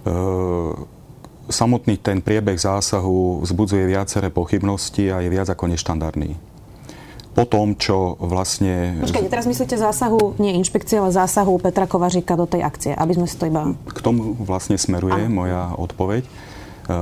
Ehm, 0.09 0.89
samotný 1.53 2.01
ten 2.01 2.17
priebeh 2.25 2.57
zásahu 2.57 3.45
vzbudzuje 3.45 3.85
viaceré 3.85 4.33
pochybnosti 4.33 5.13
a 5.13 5.21
je 5.21 5.29
viac 5.29 5.53
ako 5.53 5.69
neštandardný 5.69 6.52
po 7.33 7.49
tom, 7.49 7.73
čo 7.73 8.13
vlastne... 8.21 9.01
Počkajte, 9.01 9.29
teraz 9.29 9.49
myslíte 9.49 9.73
zásahu, 9.73 10.37
nie 10.37 10.53
inšpekcie, 10.61 11.01
ale 11.01 11.09
zásahu 11.09 11.57
Petra 11.57 11.89
Kovaříka 11.89 12.37
do 12.37 12.45
tej 12.45 12.61
akcie, 12.61 12.91
aby 12.93 13.17
sme 13.17 13.25
si 13.25 13.35
to 13.41 13.49
iba... 13.49 13.73
K 13.89 13.99
tomu 14.05 14.37
vlastne 14.37 14.77
smeruje 14.77 15.25
Aha. 15.25 15.33
moja 15.33 15.61
odpoveď. 15.73 16.23
E, 16.25 16.29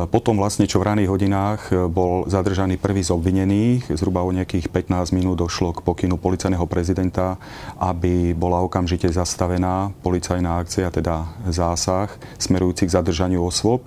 potom 0.07 0.39
vlastne, 0.39 0.71
čo 0.71 0.79
v 0.79 0.87
raných 0.87 1.11
hodinách 1.11 1.61
e, 1.67 1.83
bol 1.91 2.31
zadržaný 2.31 2.79
prvý 2.79 3.03
z 3.03 3.11
obvinených, 3.11 3.91
zhruba 3.91 4.23
o 4.23 4.31
nejakých 4.31 4.71
15 4.71 5.11
minút 5.11 5.35
došlo 5.35 5.75
k 5.75 5.83
pokynu 5.83 6.15
policajného 6.15 6.63
prezidenta, 6.63 7.35
aby 7.75 8.31
bola 8.31 8.63
okamžite 8.63 9.11
zastavená 9.11 9.91
policajná 9.99 10.63
akcia, 10.63 10.95
teda 10.95 11.27
zásah, 11.51 12.07
smerujúci 12.39 12.87
k 12.87 12.95
zadržaniu 12.95 13.43
osôb 13.43 13.83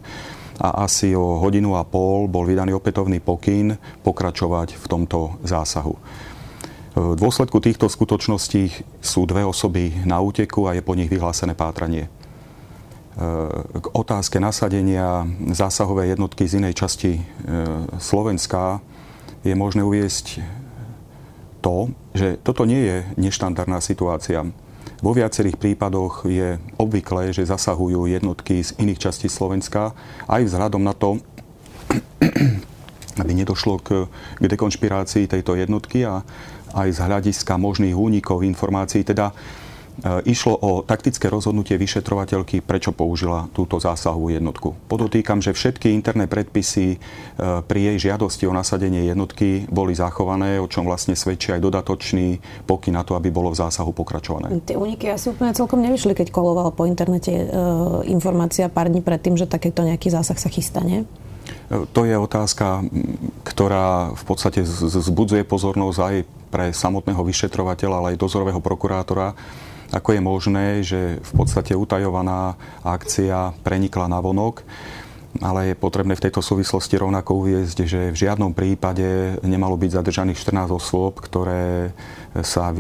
a 0.61 0.87
asi 0.87 1.17
o 1.19 1.43
hodinu 1.43 1.75
a 1.75 1.83
pol 1.83 2.31
bol 2.31 2.47
vydaný 2.47 2.79
opätovný 2.79 3.19
pokyn 3.19 3.75
pokračovať 4.07 4.79
v 4.79 4.87
tomto 4.87 5.41
zásahu. 5.43 5.97
V 6.95 7.19
dôsledku 7.19 7.59
týchto 7.59 7.91
skutočností 7.91 8.71
sú 9.03 9.27
dve 9.27 9.43
osoby 9.43 9.91
na 10.07 10.23
úteku 10.23 10.71
a 10.71 10.79
je 10.79 10.83
po 10.87 10.95
nich 10.95 11.11
vyhlásené 11.11 11.59
pátranie. 11.59 12.07
K 13.75 13.87
otázke 13.91 14.39
nasadenia 14.39 15.27
zásahovej 15.51 16.15
jednotky 16.15 16.47
z 16.47 16.63
inej 16.63 16.75
časti 16.79 17.19
e, 17.19 17.23
Slovenska 18.03 18.83
je 19.47 19.55
možné 19.55 19.87
uviesť 19.87 20.43
to, 21.63 21.95
že 22.15 22.43
toto 22.43 22.67
nie 22.67 22.83
je 22.83 22.99
neštandardná 23.19 23.79
situácia. 23.79 24.43
Vo 24.99 25.15
viacerých 25.15 25.59
prípadoch 25.59 26.27
je 26.27 26.59
obvyklé, 26.79 27.31
že 27.31 27.47
zasahujú 27.47 28.07
jednotky 28.11 28.63
z 28.63 28.75
iných 28.83 29.03
častí 29.11 29.31
Slovenska 29.31 29.95
aj 30.27 30.47
vzhľadom 30.47 30.83
na 30.83 30.95
to, 30.95 31.19
aby 33.23 33.31
nedošlo 33.31 33.79
k, 33.79 34.11
k 34.43 34.45
dekonšpirácii 34.47 35.31
tejto 35.31 35.55
jednotky 35.55 36.03
a 36.03 36.27
aj 36.75 36.89
z 36.91 36.99
hľadiska 36.99 37.55
možných 37.55 37.95
únikov 37.95 38.43
informácií. 38.43 39.07
Teda 39.07 39.31
e, 39.31 39.35
išlo 40.27 40.59
o 40.59 40.71
taktické 40.83 41.31
rozhodnutie 41.31 41.79
vyšetrovateľky, 41.79 42.61
prečo 42.61 42.91
použila 42.91 43.47
túto 43.55 43.79
zásahovú 43.79 44.35
jednotku. 44.35 44.75
Podotýkam, 44.91 45.39
že 45.39 45.55
všetky 45.55 45.95
interné 45.95 46.27
predpisy 46.27 46.87
e, 46.95 46.99
pri 47.63 47.81
jej 47.95 48.11
žiadosti 48.11 48.45
o 48.51 48.53
nasadenie 48.53 49.07
jednotky 49.07 49.71
boli 49.71 49.95
zachované, 49.95 50.59
o 50.59 50.67
čom 50.67 50.85
vlastne 50.85 51.15
svedčí 51.15 51.55
aj 51.55 51.63
dodatočný 51.63 52.43
pokyn 52.67 52.99
na 52.99 53.07
to, 53.07 53.15
aby 53.15 53.31
bolo 53.31 53.55
v 53.55 53.63
zásahu 53.63 53.95
pokračované. 53.95 54.51
Tie 54.67 54.75
úniky 54.75 55.09
asi 55.15 55.31
úplne 55.31 55.55
celkom 55.55 55.79
nevyšli, 55.79 56.13
keď 56.13 56.35
kolovala 56.35 56.75
po 56.75 56.85
internete 56.91 57.33
e, 57.33 57.47
informácia 58.11 58.67
pár 58.67 58.91
dní 58.91 59.01
predtým, 59.01 59.39
že 59.39 59.47
takéto 59.47 59.87
nejaký 59.87 60.11
zásah 60.11 60.37
sa 60.37 60.51
chystá, 60.51 60.83
nie? 60.83 61.07
To 61.69 62.01
je 62.05 62.17
otázka, 62.17 62.85
ktorá 63.45 64.15
v 64.15 64.25
podstate 64.25 64.65
zbudzuje 64.65 65.45
pozornosť 65.45 65.99
aj 66.01 66.17
pre 66.49 66.67
samotného 66.71 67.21
vyšetrovateľa, 67.25 67.97
ale 67.99 68.09
aj 68.15 68.23
dozorového 68.23 68.63
prokurátora, 68.63 69.35
ako 69.93 70.09
je 70.15 70.21
možné, 70.23 70.67
že 70.83 71.01
v 71.23 71.33
podstate 71.35 71.77
utajovaná 71.77 72.55
akcia 72.83 73.55
prenikla 73.63 74.07
na 74.11 74.19
vonok. 74.23 74.63
ale 75.43 75.75
je 75.75 75.75
potrebné 75.75 76.15
v 76.15 76.31
tejto 76.31 76.39
súvislosti 76.39 76.95
rovnako 76.95 77.43
uviezť, 77.43 77.79
že 77.83 78.01
v 78.15 78.21
žiadnom 78.27 78.55
prípade 78.55 79.39
nemalo 79.43 79.75
byť 79.75 79.91
zadržaných 79.99 80.39
14 80.39 80.71
osôb, 80.71 81.19
ktoré 81.19 81.91
sa 82.43 82.75
e, 82.75 82.77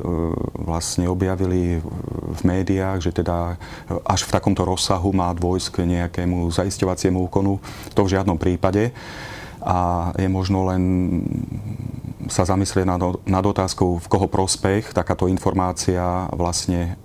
vlastne 0.58 1.06
objavili 1.06 1.78
v 2.34 2.40
médiách, 2.42 3.06
že 3.06 3.14
teda 3.14 3.54
až 4.02 4.26
v 4.26 4.34
takomto 4.34 4.66
rozsahu 4.66 5.14
má 5.14 5.30
dôjsť 5.30 5.68
k 5.70 5.76
nejakému 5.86 6.50
zaisťovaciemu 6.50 7.22
úkonu. 7.30 7.62
To 7.94 8.02
v 8.02 8.12
žiadnom 8.18 8.34
prípade. 8.34 8.90
A 9.64 10.10
je 10.18 10.28
možno 10.28 10.66
len 10.66 10.82
sa 12.28 12.48
zamyslieť 12.48 12.88
nad, 12.88 13.00
nad 13.24 13.44
otázkou, 13.44 14.00
v 14.00 14.06
koho 14.08 14.26
prospech 14.28 14.96
takáto 14.96 15.28
informácia 15.28 16.28
vlastne 16.32 16.96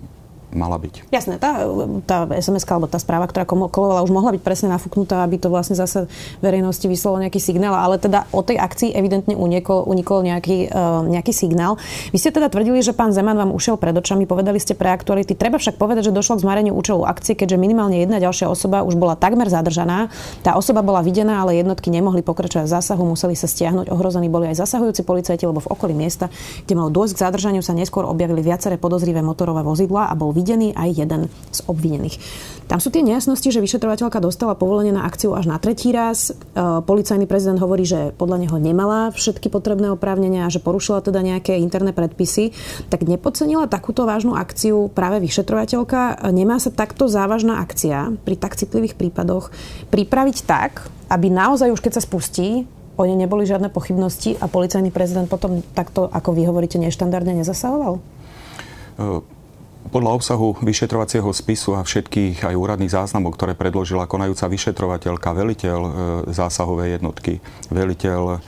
mala 0.50 0.76
byť. 0.78 1.10
Jasné, 1.14 1.38
tá, 1.38 1.62
tá 2.06 2.26
sms 2.26 2.66
alebo 2.66 2.90
tá 2.90 2.98
správa, 2.98 3.26
ktorá 3.30 3.46
kolovala, 3.46 4.02
už 4.02 4.10
mohla 4.10 4.34
byť 4.34 4.42
presne 4.42 4.68
nafúknutá, 4.70 5.22
aby 5.22 5.38
to 5.38 5.50
vlastne 5.50 5.78
zase 5.78 6.10
verejnosti 6.42 6.82
vyslalo 6.86 7.22
nejaký 7.22 7.38
signál, 7.38 7.74
ale 7.74 8.02
teda 8.02 8.26
o 8.34 8.42
tej 8.42 8.58
akcii 8.58 8.90
evidentne 8.94 9.38
unikol, 9.38 9.86
unikol 9.86 10.26
nejaký, 10.26 10.70
uh, 10.70 11.06
nejaký 11.06 11.30
signál. 11.30 11.78
Vy 12.10 12.18
ste 12.18 12.34
teda 12.34 12.50
tvrdili, 12.50 12.82
že 12.82 12.94
pán 12.94 13.14
Zeman 13.14 13.38
vám 13.38 13.54
ušiel 13.54 13.78
pred 13.78 13.94
očami, 13.94 14.26
povedali 14.26 14.58
ste 14.58 14.74
pre 14.74 14.90
aktuality. 14.90 15.38
Treba 15.38 15.58
však 15.58 15.78
povedať, 15.78 16.10
že 16.10 16.12
došlo 16.14 16.38
k 16.38 16.44
zmareniu 16.46 16.74
účelu 16.74 17.06
akcie, 17.06 17.38
keďže 17.38 17.56
minimálne 17.58 18.02
jedna 18.02 18.18
ďalšia 18.18 18.50
osoba 18.50 18.82
už 18.82 18.98
bola 18.98 19.14
takmer 19.14 19.46
zadržaná. 19.46 20.10
Tá 20.42 20.58
osoba 20.58 20.82
bola 20.82 21.00
videná, 21.00 21.42
ale 21.46 21.62
jednotky 21.62 21.94
nemohli 21.94 22.26
pokračovať 22.26 22.66
v 22.66 22.72
zásahu, 22.74 23.02
museli 23.06 23.38
sa 23.38 23.46
stiahnuť. 23.46 23.90
Ohrození 23.90 24.26
boli 24.26 24.50
aj 24.50 24.66
zasahujúci 24.66 25.06
policajti, 25.06 25.46
lebo 25.46 25.62
v 25.62 25.70
okolí 25.70 25.94
miesta, 25.94 26.26
kde 26.66 26.74
malo 26.74 26.90
dôjsť 26.90 27.14
k 27.14 27.22
zadržaniu, 27.22 27.62
sa 27.62 27.76
neskôr 27.76 28.02
objavili 28.02 28.42
viaceré 28.42 28.76
podozrivé 28.76 29.22
motorové 29.22 29.62
vozidla 29.62 30.10
a 30.10 30.14
bol 30.18 30.34
videný 30.40 30.72
aj 30.72 30.88
jeden 30.96 31.28
z 31.52 31.60
obvinených. 31.68 32.16
Tam 32.70 32.78
sú 32.78 32.94
tie 32.94 33.02
nejasnosti, 33.02 33.50
že 33.50 33.58
vyšetrovateľka 33.58 34.22
dostala 34.22 34.54
povolenie 34.54 34.94
na 34.94 35.02
akciu 35.02 35.34
až 35.34 35.50
na 35.50 35.58
tretí 35.58 35.90
raz. 35.90 36.30
E, 36.30 36.38
policajný 36.54 37.26
prezident 37.26 37.58
hovorí, 37.58 37.82
že 37.82 38.14
podľa 38.14 38.46
neho 38.46 38.56
nemala 38.62 39.10
všetky 39.10 39.50
potrebné 39.50 39.90
oprávnenia 39.90 40.46
a 40.46 40.54
že 40.54 40.62
porušila 40.62 41.02
teda 41.02 41.18
nejaké 41.18 41.58
interné 41.58 41.90
predpisy. 41.90 42.54
Tak 42.86 43.10
nepodcenila 43.10 43.66
takúto 43.66 44.06
vážnu 44.06 44.38
akciu 44.38 44.86
práve 44.94 45.18
vyšetrovateľka. 45.18 46.30
Nemá 46.30 46.62
sa 46.62 46.70
takto 46.70 47.10
závažná 47.10 47.58
akcia 47.58 48.14
pri 48.22 48.38
tak 48.38 48.54
citlivých 48.54 48.94
prípadoch 48.94 49.50
pripraviť 49.90 50.46
tak, 50.46 50.86
aby 51.10 51.26
naozaj 51.26 51.74
už 51.74 51.82
keď 51.82 51.98
sa 51.98 52.06
spustí, 52.06 52.70
o 52.94 53.02
nej 53.02 53.18
neboli 53.18 53.50
žiadne 53.50 53.66
pochybnosti 53.66 54.38
a 54.38 54.46
policajný 54.46 54.94
prezident 54.94 55.26
potom 55.26 55.58
takto, 55.74 56.06
ako 56.06 56.38
vy 56.38 56.46
hovoríte, 56.46 56.78
neštandardne 56.78 57.34
nezasahoval? 57.42 57.98
Uh 58.94 59.39
podľa 59.88 60.20
obsahu 60.20 60.60
vyšetrovacieho 60.60 61.32
spisu 61.32 61.72
a 61.72 61.80
všetkých 61.80 62.44
aj 62.44 62.54
úradných 62.54 62.92
záznamov, 62.92 63.32
ktoré 63.34 63.56
predložila 63.56 64.04
konajúca 64.04 64.44
vyšetrovateľka, 64.52 65.32
veliteľ 65.32 65.80
e, 65.80 65.90
zásahovej 66.36 67.00
jednotky, 67.00 67.40
veliteľ 67.72 68.22
e, 68.28 68.38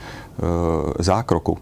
zákroku, 1.01 1.57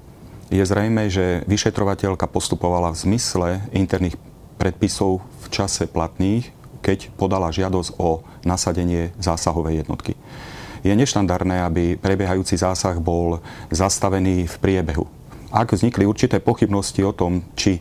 je 0.51 0.59
zrejme, 0.59 1.07
že 1.07 1.47
vyšetrovateľka 1.47 2.27
postupovala 2.27 2.91
v 2.91 3.01
zmysle 3.07 3.47
interných 3.71 4.19
predpisov 4.59 5.23
v 5.41 5.47
čase 5.47 5.87
platných, 5.87 6.51
keď 6.83 7.07
podala 7.15 7.47
žiadosť 7.55 7.95
o 7.95 8.27
nasadenie 8.43 9.15
zásahovej 9.15 9.87
jednotky. 9.87 10.19
Je 10.83 10.91
neštandardné, 10.91 11.63
aby 11.63 11.83
prebiehajúci 11.95 12.59
zásah 12.59 12.97
bol 12.99 13.39
zastavený 13.71 14.49
v 14.49 14.55
priebehu. 14.59 15.05
Ak 15.53 15.71
vznikli 15.71 16.03
určité 16.03 16.43
pochybnosti 16.43 17.05
o 17.05 17.15
tom, 17.15 17.47
či 17.55 17.79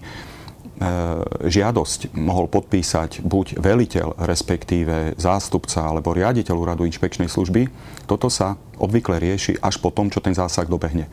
žiadosť 1.44 2.16
mohol 2.16 2.48
podpísať 2.48 3.20
buď 3.20 3.60
veliteľ, 3.60 4.16
respektíve 4.24 5.20
zástupca 5.20 5.84
alebo 5.84 6.16
riaditeľ 6.16 6.56
úradu 6.56 6.88
inšpekčnej 6.88 7.28
služby, 7.28 7.68
toto 8.08 8.32
sa 8.32 8.56
obvykle 8.80 9.20
rieši 9.20 9.60
až 9.60 9.76
po 9.76 9.92
tom, 9.92 10.08
čo 10.08 10.24
ten 10.24 10.32
zásah 10.32 10.64
dobehne. 10.64 11.04
E, 11.04 11.10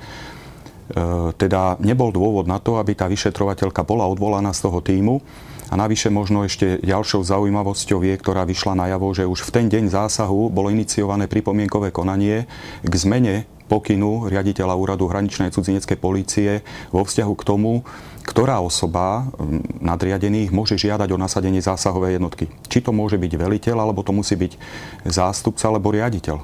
teda 1.36 1.75
nebol 1.83 2.15
dôvod 2.15 2.47
na 2.47 2.63
to, 2.63 2.79
aby 2.79 2.95
tá 2.95 3.12
vyšetrovateľka 3.12 3.83
bola 3.83 4.07
odvolaná 4.07 4.55
z 4.55 4.71
toho 4.71 4.79
týmu 4.79 5.19
a 5.67 5.75
navyše 5.75 6.07
možno 6.07 6.47
ešte 6.47 6.79
ďalšou 6.79 7.27
zaujímavosťou 7.27 8.07
je, 8.07 8.15
ktorá 8.15 8.47
vyšla 8.47 8.88
najavo, 8.88 9.12
že 9.12 9.27
už 9.27 9.51
v 9.51 9.51
ten 9.51 9.65
deň 9.67 9.91
zásahu 9.91 10.47
bolo 10.47 10.71
iniciované 10.71 11.27
pripomienkové 11.27 11.91
konanie 11.91 12.47
k 12.88 12.93
zmene 12.95 13.43
pokynu 13.67 14.31
riaditeľa 14.31 14.79
úradu 14.79 15.12
hraničnej 15.12 15.51
cudzineckej 15.51 16.00
polície 16.00 16.63
vo 16.89 17.03
vzťahu 17.03 17.33
k 17.36 17.43
tomu, 17.43 17.83
ktorá 18.27 18.60
osoba 18.60 19.31
nadriadených 19.79 20.51
môže 20.51 20.75
žiadať 20.75 21.15
o 21.15 21.17
nasadenie 21.17 21.63
zásahovej 21.63 22.19
jednotky. 22.19 22.51
Či 22.67 22.84
to 22.84 22.91
môže 22.91 23.15
byť 23.15 23.31
veliteľ, 23.39 23.88
alebo 23.88 24.03
to 24.03 24.12
musí 24.12 24.36
byť 24.36 24.60
zástupca 25.07 25.63
alebo 25.72 25.96
riaditeľ. 25.96 26.36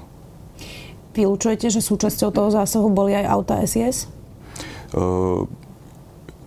Vylúčujete, 1.14 1.68
že 1.70 1.84
súčasťou 1.84 2.32
toho 2.32 2.50
zásahu 2.50 2.88
boli 2.88 3.14
aj 3.14 3.26
auta 3.28 3.60
SIS? 3.68 4.10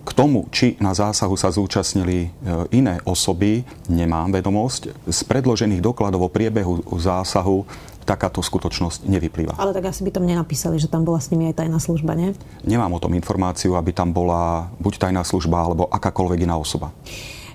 K 0.07 0.11
tomu, 0.15 0.47
či 0.49 0.79
na 0.79 0.95
zásahu 0.95 1.35
sa 1.35 1.51
zúčastnili 1.51 2.17
e, 2.23 2.29
iné 2.71 3.03
osoby, 3.03 3.67
nemám 3.91 4.31
vedomosť. 4.31 5.03
Z 5.03 5.19
predložených 5.27 5.83
dokladov 5.83 6.31
o 6.31 6.31
priebehu 6.31 6.79
zásahu 6.95 7.67
takáto 8.07 8.39
skutočnosť 8.39 9.03
nevyplýva. 9.03 9.59
Ale 9.59 9.75
tak 9.75 9.91
asi 9.91 10.07
by 10.07 10.15
tam 10.15 10.23
nenapísali, 10.23 10.79
že 10.79 10.87
tam 10.87 11.03
bola 11.03 11.19
s 11.19 11.27
nimi 11.27 11.51
aj 11.51 11.59
tajná 11.59 11.75
služba, 11.83 12.15
nie? 12.15 12.31
Nemám 12.63 12.95
o 12.95 13.03
tom 13.03 13.11
informáciu, 13.11 13.75
aby 13.75 13.91
tam 13.91 14.15
bola 14.15 14.71
buď 14.79 15.11
tajná 15.11 15.27
služba 15.27 15.67
alebo 15.67 15.91
akákoľvek 15.91 16.47
iná 16.47 16.55
osoba. 16.55 16.95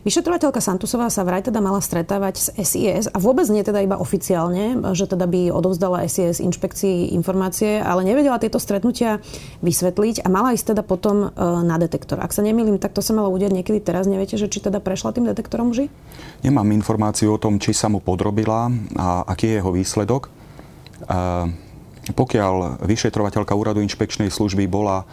Vyšetrovateľka 0.03 0.59
Santusová 0.59 1.07
sa 1.15 1.23
vraj 1.23 1.47
teda 1.47 1.63
mala 1.63 1.79
stretávať 1.79 2.35
s 2.35 2.47
SIS 2.59 3.07
a 3.07 3.23
vôbec 3.23 3.47
nie 3.55 3.63
teda 3.63 3.87
iba 3.87 4.03
oficiálne, 4.03 4.75
že 4.99 5.07
teda 5.07 5.31
by 5.31 5.55
odovzdala 5.55 6.03
SIS 6.11 6.43
inšpekcii 6.43 7.15
informácie, 7.15 7.79
ale 7.79 8.03
nevedela 8.03 8.43
tieto 8.43 8.59
stretnutia 8.59 9.23
vysvetliť 9.63 10.27
a 10.27 10.29
mala 10.29 10.59
ísť 10.59 10.75
teda 10.75 10.83
potom 10.83 11.31
e, 11.31 11.39
na 11.39 11.79
detektor. 11.79 12.19
Ak 12.19 12.35
sa 12.35 12.43
nemýlim, 12.43 12.83
tak 12.83 12.99
to 12.99 12.99
sa 12.99 13.15
malo 13.15 13.31
udiať 13.31 13.55
niekedy 13.55 13.79
teraz. 13.79 14.11
Neviete, 14.11 14.35
že 14.35 14.51
či 14.51 14.59
teda 14.59 14.83
prešla 14.83 15.15
tým 15.15 15.31
detektorom 15.31 15.71
už? 15.71 15.87
Nemám 16.43 16.67
informáciu 16.75 17.31
o 17.31 17.39
tom, 17.39 17.63
či 17.63 17.71
sa 17.71 17.87
mu 17.87 18.03
podrobila 18.03 18.75
a 18.99 19.23
aký 19.23 19.55
je 19.55 19.57
jeho 19.63 19.71
výsledok. 19.71 20.42
Pokiaľ 22.03 22.83
vyšetrovateľka 22.83 23.55
úradu 23.55 23.79
inšpekčnej 23.79 24.27
služby 24.27 24.67
bola 24.67 25.07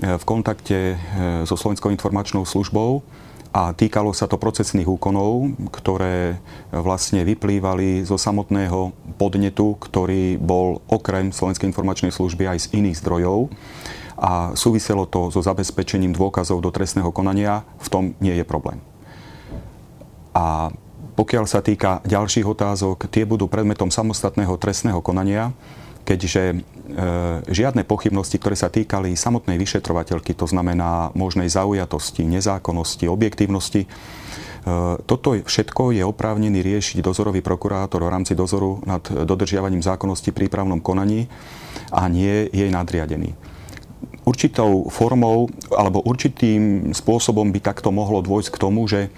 e, 0.00 0.16
v 0.16 0.24
kontakte 0.24 0.96
e, 0.96 0.96
so 1.44 1.52
Slovenskou 1.52 1.92
informačnou 1.92 2.48
službou 2.48 3.04
a 3.52 3.76
týkalo 3.76 4.16
sa 4.16 4.24
to 4.24 4.40
procesných 4.40 4.88
úkonov, 4.88 5.52
ktoré 5.68 6.40
vlastne 6.72 7.26
vyplývali 7.28 8.08
zo 8.08 8.16
samotného 8.16 8.94
podnetu, 9.20 9.76
ktorý 9.76 10.40
bol 10.40 10.80
okrem 10.88 11.28
Slovenskej 11.28 11.68
informačnej 11.68 12.14
služby 12.14 12.46
aj 12.48 12.58
z 12.64 12.66
iných 12.80 12.96
zdrojov 13.04 13.52
a 14.20 14.52
súviselo 14.52 15.08
to 15.08 15.32
so 15.32 15.40
zabezpečením 15.40 16.12
dôkazov 16.12 16.60
do 16.60 16.68
trestného 16.68 17.08
konania, 17.08 17.64
v 17.80 17.88
tom 17.88 18.04
nie 18.20 18.36
je 18.36 18.44
problém. 18.44 18.78
A 20.36 20.70
pokiaľ 21.20 21.44
sa 21.44 21.60
týka 21.60 22.00
ďalších 22.08 22.48
otázok, 22.48 23.04
tie 23.12 23.28
budú 23.28 23.44
predmetom 23.44 23.92
samostatného 23.92 24.56
trestného 24.56 25.04
konania, 25.04 25.52
keďže 26.08 26.42
e, 26.48 26.56
žiadne 27.44 27.84
pochybnosti, 27.84 28.40
ktoré 28.40 28.56
sa 28.56 28.72
týkali 28.72 29.12
samotnej 29.12 29.60
vyšetrovateľky, 29.60 30.32
to 30.32 30.48
znamená 30.48 31.12
možnej 31.12 31.52
zaujatosti, 31.52 32.24
nezákonnosti, 32.24 33.04
objektívnosti, 33.04 33.84
e, 33.84 33.88
toto 35.04 35.36
všetko 35.36 35.92
je 35.92 36.00
oprávnený 36.08 36.64
riešiť 36.64 37.04
dozorový 37.04 37.44
prokurátor 37.44 38.00
v 38.00 38.12
rámci 38.16 38.32
dozoru 38.32 38.80
nad 38.88 39.04
dodržiavaním 39.04 39.84
zákonnosti 39.84 40.32
v 40.32 40.40
prípravnom 40.40 40.80
konaní 40.80 41.28
a 41.92 42.08
nie 42.08 42.48
jej 42.48 42.72
nadriadený. 42.72 43.36
Určitou 44.24 44.88
formou 44.88 45.52
alebo 45.68 46.00
určitým 46.00 46.96
spôsobom 46.96 47.52
by 47.52 47.60
takto 47.60 47.92
mohlo 47.92 48.24
dôjsť 48.24 48.56
k 48.56 48.60
tomu, 48.60 48.88
že 48.88 49.00
e, 49.04 49.10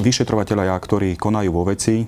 vyšetrovateľia, 0.00 0.74
ktorí 0.78 1.14
konajú 1.18 1.50
vo 1.52 1.68
veci, 1.68 2.06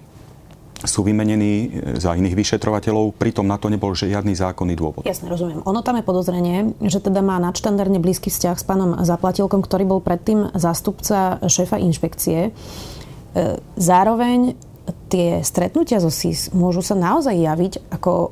sú 0.81 1.05
vymenení 1.05 1.77
za 2.01 2.17
iných 2.17 2.33
vyšetrovateľov, 2.33 3.13
pritom 3.21 3.45
na 3.45 3.61
to 3.61 3.69
nebol 3.69 3.93
žiadny 3.93 4.33
zákonný 4.33 4.75
dôvod. 4.81 5.05
Jasne, 5.05 5.29
rozumiem. 5.29 5.61
Ono 5.69 5.81
tam 5.85 6.01
je 6.01 6.05
podozrenie, 6.05 6.73
že 6.81 7.05
teda 7.05 7.21
má 7.21 7.37
nadštandardne 7.37 8.01
blízky 8.01 8.33
vzťah 8.33 8.57
s 8.57 8.65
pánom 8.65 8.97
Zaplatilkom, 9.05 9.61
ktorý 9.61 9.85
bol 9.85 10.01
predtým 10.01 10.49
zástupca 10.57 11.37
šéfa 11.45 11.77
inšpekcie. 11.77 12.49
E, 12.49 12.51
zároveň 13.77 14.57
tie 15.11 15.43
stretnutia 15.43 15.99
zo 15.99 16.09
SIS 16.09 16.55
môžu 16.55 16.87
sa 16.87 16.95
naozaj 16.95 17.35
javiť 17.35 17.73
ako, 17.91 18.13
e, 18.15 18.29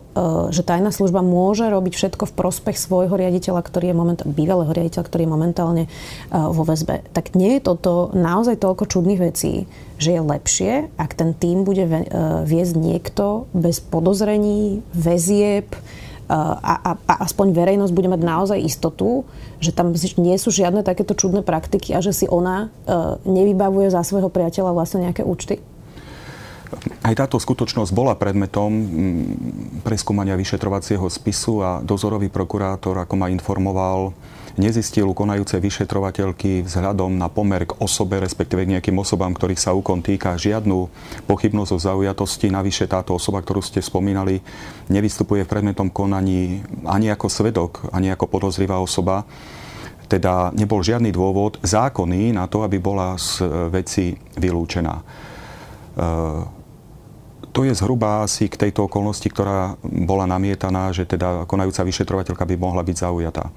že 0.54 0.62
tajná 0.62 0.94
služba 0.94 1.26
môže 1.26 1.66
robiť 1.66 1.98
všetko 1.98 2.30
v 2.30 2.36
prospech 2.38 2.78
svojho 2.78 3.18
riaditeľa, 3.18 3.66
ktorý 3.66 3.90
je 3.90 3.98
moment, 3.98 4.20
bývalého 4.22 4.70
riaditeľa, 4.70 5.04
ktorý 5.10 5.26
je 5.26 5.34
momentálne 5.34 5.84
e, 5.84 5.88
vo 6.30 6.62
väzbe. 6.62 7.02
Tak 7.10 7.34
nie 7.34 7.58
je 7.58 7.66
toto 7.66 8.14
naozaj 8.14 8.62
toľko 8.62 8.86
čudných 8.86 9.20
vecí, 9.34 9.66
že 9.98 10.14
je 10.14 10.22
lepšie, 10.22 10.72
ak 10.94 11.18
ten 11.18 11.34
tým 11.34 11.66
bude 11.66 11.82
e, 11.82 12.06
viesť 12.46 12.74
niekto 12.78 13.50
bez 13.50 13.82
podozrení, 13.82 14.86
väzieb, 14.94 15.74
a, 16.28 16.60
a, 16.60 16.92
a 17.08 17.14
aspoň 17.24 17.56
verejnosť 17.56 17.96
bude 17.96 18.12
mať 18.12 18.20
naozaj 18.20 18.60
istotu, 18.60 19.24
že 19.64 19.72
tam 19.72 19.96
nie 19.96 20.36
sú 20.36 20.52
žiadne 20.52 20.84
takéto 20.84 21.16
čudné 21.16 21.40
praktiky 21.40 21.96
a 21.96 22.04
že 22.04 22.12
si 22.12 22.28
ona 22.28 22.68
nevybavuje 23.24 23.88
za 23.88 24.04
svojho 24.04 24.28
priateľa 24.28 24.76
vlastne 24.76 25.08
nejaké 25.08 25.24
účty? 25.24 25.56
Aj 27.00 27.14
táto 27.16 27.40
skutočnosť 27.40 27.96
bola 27.96 28.12
predmetom 28.12 28.68
mm, 28.68 29.24
preskúmania 29.88 30.36
vyšetrovacieho 30.36 31.08
spisu 31.08 31.64
a 31.64 31.80
dozorový 31.80 32.28
prokurátor, 32.28 33.00
ako 33.00 33.14
ma 33.16 33.32
informoval, 33.32 34.12
nezistil 34.60 35.08
u 35.08 35.14
konajúcej 35.16 35.62
vyšetrovateľky 35.64 36.66
vzhľadom 36.66 37.16
na 37.16 37.32
pomer 37.32 37.64
k 37.64 37.78
osobe, 37.78 38.20
respektíve 38.20 38.66
k 38.66 38.76
nejakým 38.76 38.98
osobám, 39.00 39.32
ktorých 39.32 39.62
sa 39.62 39.72
úkon 39.72 40.04
týka, 40.04 40.36
žiadnu 40.36 40.90
pochybnosť 41.24 41.72
o 41.72 41.78
zaujatosti. 41.78 42.52
Navyše 42.52 42.90
táto 42.90 43.16
osoba, 43.16 43.40
ktorú 43.40 43.64
ste 43.64 43.80
spomínali, 43.80 44.42
nevystupuje 44.92 45.46
v 45.46 45.52
predmetom 45.52 45.88
konaní 45.88 46.60
ani 46.84 47.08
ako 47.08 47.30
svedok, 47.30 47.88
ani 47.94 48.12
ako 48.12 48.28
podozrivá 48.28 48.76
osoba. 48.82 49.24
Teda 50.10 50.52
nebol 50.52 50.84
žiadny 50.84 51.14
dôvod 51.14 51.62
zákonný 51.64 52.34
na 52.34 52.50
to, 52.50 52.66
aby 52.66 52.76
bola 52.82 53.14
z 53.16 53.46
veci 53.70 54.12
vylúčená. 54.36 55.00
To 57.52 57.64
je 57.64 57.72
zhruba 57.74 58.22
asi 58.22 58.46
k 58.46 58.68
tejto 58.68 58.86
okolnosti, 58.86 59.26
ktorá 59.26 59.80
bola 59.82 60.28
namietaná, 60.28 60.92
že 60.94 61.08
teda 61.08 61.48
konajúca 61.48 61.82
vyšetrovateľka 61.82 62.44
by 62.44 62.54
mohla 62.54 62.82
byť 62.84 62.96
zaujatá. 62.96 63.50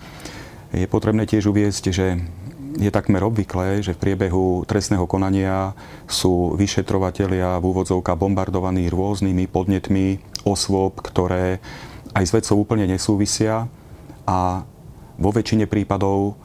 Je 0.71 0.87
potrebné 0.87 1.27
tiež 1.27 1.51
uviezť, 1.51 1.83
že 1.91 2.17
je 2.79 2.87
takmer 2.87 3.19
obvyklé, 3.19 3.83
že 3.83 3.91
v 3.91 4.01
priebehu 4.01 4.63
trestného 4.63 5.03
konania 5.03 5.75
sú 6.07 6.55
vyšetrovatelia 6.55 7.59
v 7.59 7.67
úvodzovka 7.67 8.15
bombardovaní 8.15 8.87
rôznymi 8.87 9.51
podnetmi 9.51 10.23
osôb, 10.47 11.03
ktoré 11.03 11.59
aj 12.15 12.23
s 12.23 12.31
vedcov 12.31 12.55
úplne 12.63 12.87
nesúvisia 12.87 13.67
a 14.23 14.63
vo 15.19 15.29
väčšine 15.35 15.67
prípadov 15.67 16.39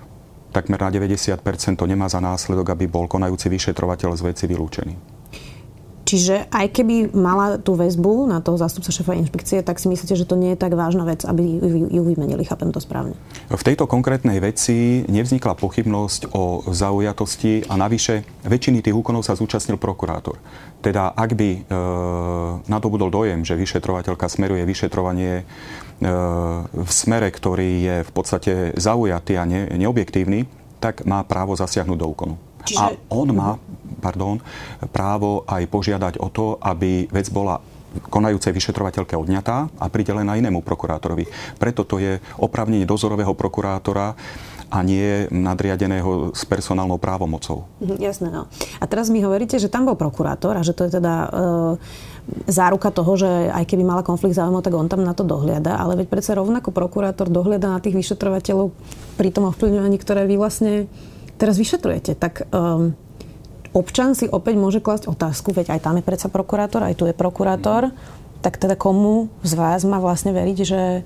takmer 0.50 0.80
na 0.80 0.90
90% 0.90 1.40
to 1.78 1.84
nemá 1.86 2.10
za 2.10 2.18
následok, 2.18 2.74
aby 2.74 2.90
bol 2.90 3.06
konajúci 3.06 3.46
vyšetrovateľ 3.52 4.16
z 4.18 4.22
veci 4.26 4.44
vylúčený. 4.48 5.15
Čiže 6.06 6.46
aj 6.54 6.70
keby 6.70 7.18
mala 7.18 7.58
tú 7.58 7.74
väzbu 7.74 8.30
na 8.30 8.38
toho 8.38 8.54
zástupca 8.54 8.94
šéfa 8.94 9.18
inšpekcie, 9.18 9.58
tak 9.66 9.82
si 9.82 9.90
myslíte, 9.90 10.14
že 10.14 10.22
to 10.22 10.38
nie 10.38 10.54
je 10.54 10.62
tak 10.62 10.78
vážna 10.78 11.02
vec, 11.02 11.26
aby 11.26 11.58
ju 11.90 12.02
vymenili. 12.06 12.46
Chápem 12.46 12.70
to 12.70 12.78
správne. 12.78 13.18
V 13.50 13.66
tejto 13.66 13.90
konkrétnej 13.90 14.38
veci 14.38 15.02
nevznikla 15.10 15.58
pochybnosť 15.58 16.30
o 16.30 16.62
zaujatosti 16.70 17.66
a 17.66 17.74
navyše 17.74 18.22
väčšiny 18.46 18.86
tých 18.86 18.94
úkonov 18.94 19.26
sa 19.26 19.34
zúčastnil 19.34 19.82
prokurátor. 19.82 20.38
Teda 20.78 21.10
ak 21.10 21.34
by 21.34 21.50
e, 21.50 21.60
nadobudol 22.70 23.10
dojem, 23.10 23.42
že 23.42 23.58
vyšetrovateľka 23.58 24.30
smeruje 24.30 24.62
vyšetrovanie 24.62 25.42
e, 25.42 25.44
v 26.70 26.90
smere, 26.94 27.34
ktorý 27.34 27.70
je 27.82 27.96
v 28.06 28.10
podstate 28.14 28.52
zaujatý 28.78 29.42
a 29.42 29.42
ne, 29.42 29.74
neobjektívny, 29.74 30.46
tak 30.78 31.02
má 31.02 31.26
právo 31.26 31.58
zasiahnuť 31.58 31.98
do 31.98 32.06
úkonu. 32.06 32.34
Čiže... 32.62 32.78
A 32.78 32.94
on 33.10 33.34
má 33.34 33.58
pardon, 34.06 34.38
právo 34.94 35.42
aj 35.50 35.66
požiadať 35.66 36.22
o 36.22 36.30
to, 36.30 36.62
aby 36.62 37.10
vec 37.10 37.26
bola 37.34 37.58
konajúcej 38.06 38.54
vyšetrovateľke 38.54 39.18
odňatá 39.18 39.66
a 39.82 39.86
pridelená 39.90 40.38
inému 40.38 40.62
prokurátorovi. 40.62 41.26
Preto 41.58 41.82
to 41.82 41.98
je 41.98 42.22
opravnenie 42.38 42.86
dozorového 42.86 43.34
prokurátora 43.34 44.14
a 44.66 44.78
nie 44.82 45.30
nadriadeného 45.30 46.34
s 46.34 46.42
personálnou 46.42 46.98
právomocou. 46.98 47.70
Mhm, 47.82 47.96
jasné, 48.02 48.28
no. 48.34 48.50
A 48.82 48.84
teraz 48.90 49.08
mi 49.08 49.22
hovoríte, 49.22 49.56
že 49.62 49.70
tam 49.70 49.86
bol 49.86 49.94
prokurátor 49.94 50.58
a 50.58 50.66
že 50.66 50.74
to 50.74 50.90
je 50.90 50.98
teda 50.98 51.14
e, 51.14 51.28
záruka 52.50 52.90
toho, 52.90 53.14
že 53.14 53.30
aj 53.30 53.62
keby 53.62 53.86
mala 53.86 54.02
konflikt 54.02 54.34
záujmov, 54.34 54.66
tak 54.66 54.74
on 54.74 54.90
tam 54.90 55.06
na 55.06 55.14
to 55.14 55.22
dohliada. 55.22 55.78
Ale 55.78 55.94
veď 56.02 56.10
predsa 56.10 56.34
rovnako 56.34 56.74
prokurátor 56.74 57.30
dohliada 57.30 57.70
na 57.70 57.78
tých 57.78 57.94
vyšetrovateľov 57.94 58.74
pri 59.14 59.28
tom 59.30 59.46
ovplyvňovaní, 59.54 59.96
ktoré 60.02 60.26
vy 60.26 60.34
vlastne 60.34 60.90
teraz 61.38 61.54
vyšetrujete. 61.54 62.18
Tak 62.18 62.50
um, 62.50 62.98
občan 63.76 64.16
si 64.16 64.24
opäť 64.24 64.56
môže 64.56 64.80
klásť 64.80 65.12
otázku, 65.12 65.52
veď 65.52 65.76
aj 65.76 65.84
tam 65.84 66.00
je 66.00 66.04
predsa 66.08 66.32
prokurátor, 66.32 66.80
aj 66.80 66.96
tu 66.96 67.04
je 67.04 67.12
prokurátor, 67.12 67.92
tak 68.40 68.56
teda 68.56 68.72
komu 68.72 69.28
z 69.44 69.52
vás 69.52 69.84
má 69.84 70.00
vlastne 70.00 70.32
veriť, 70.32 70.58
že, 70.64 71.04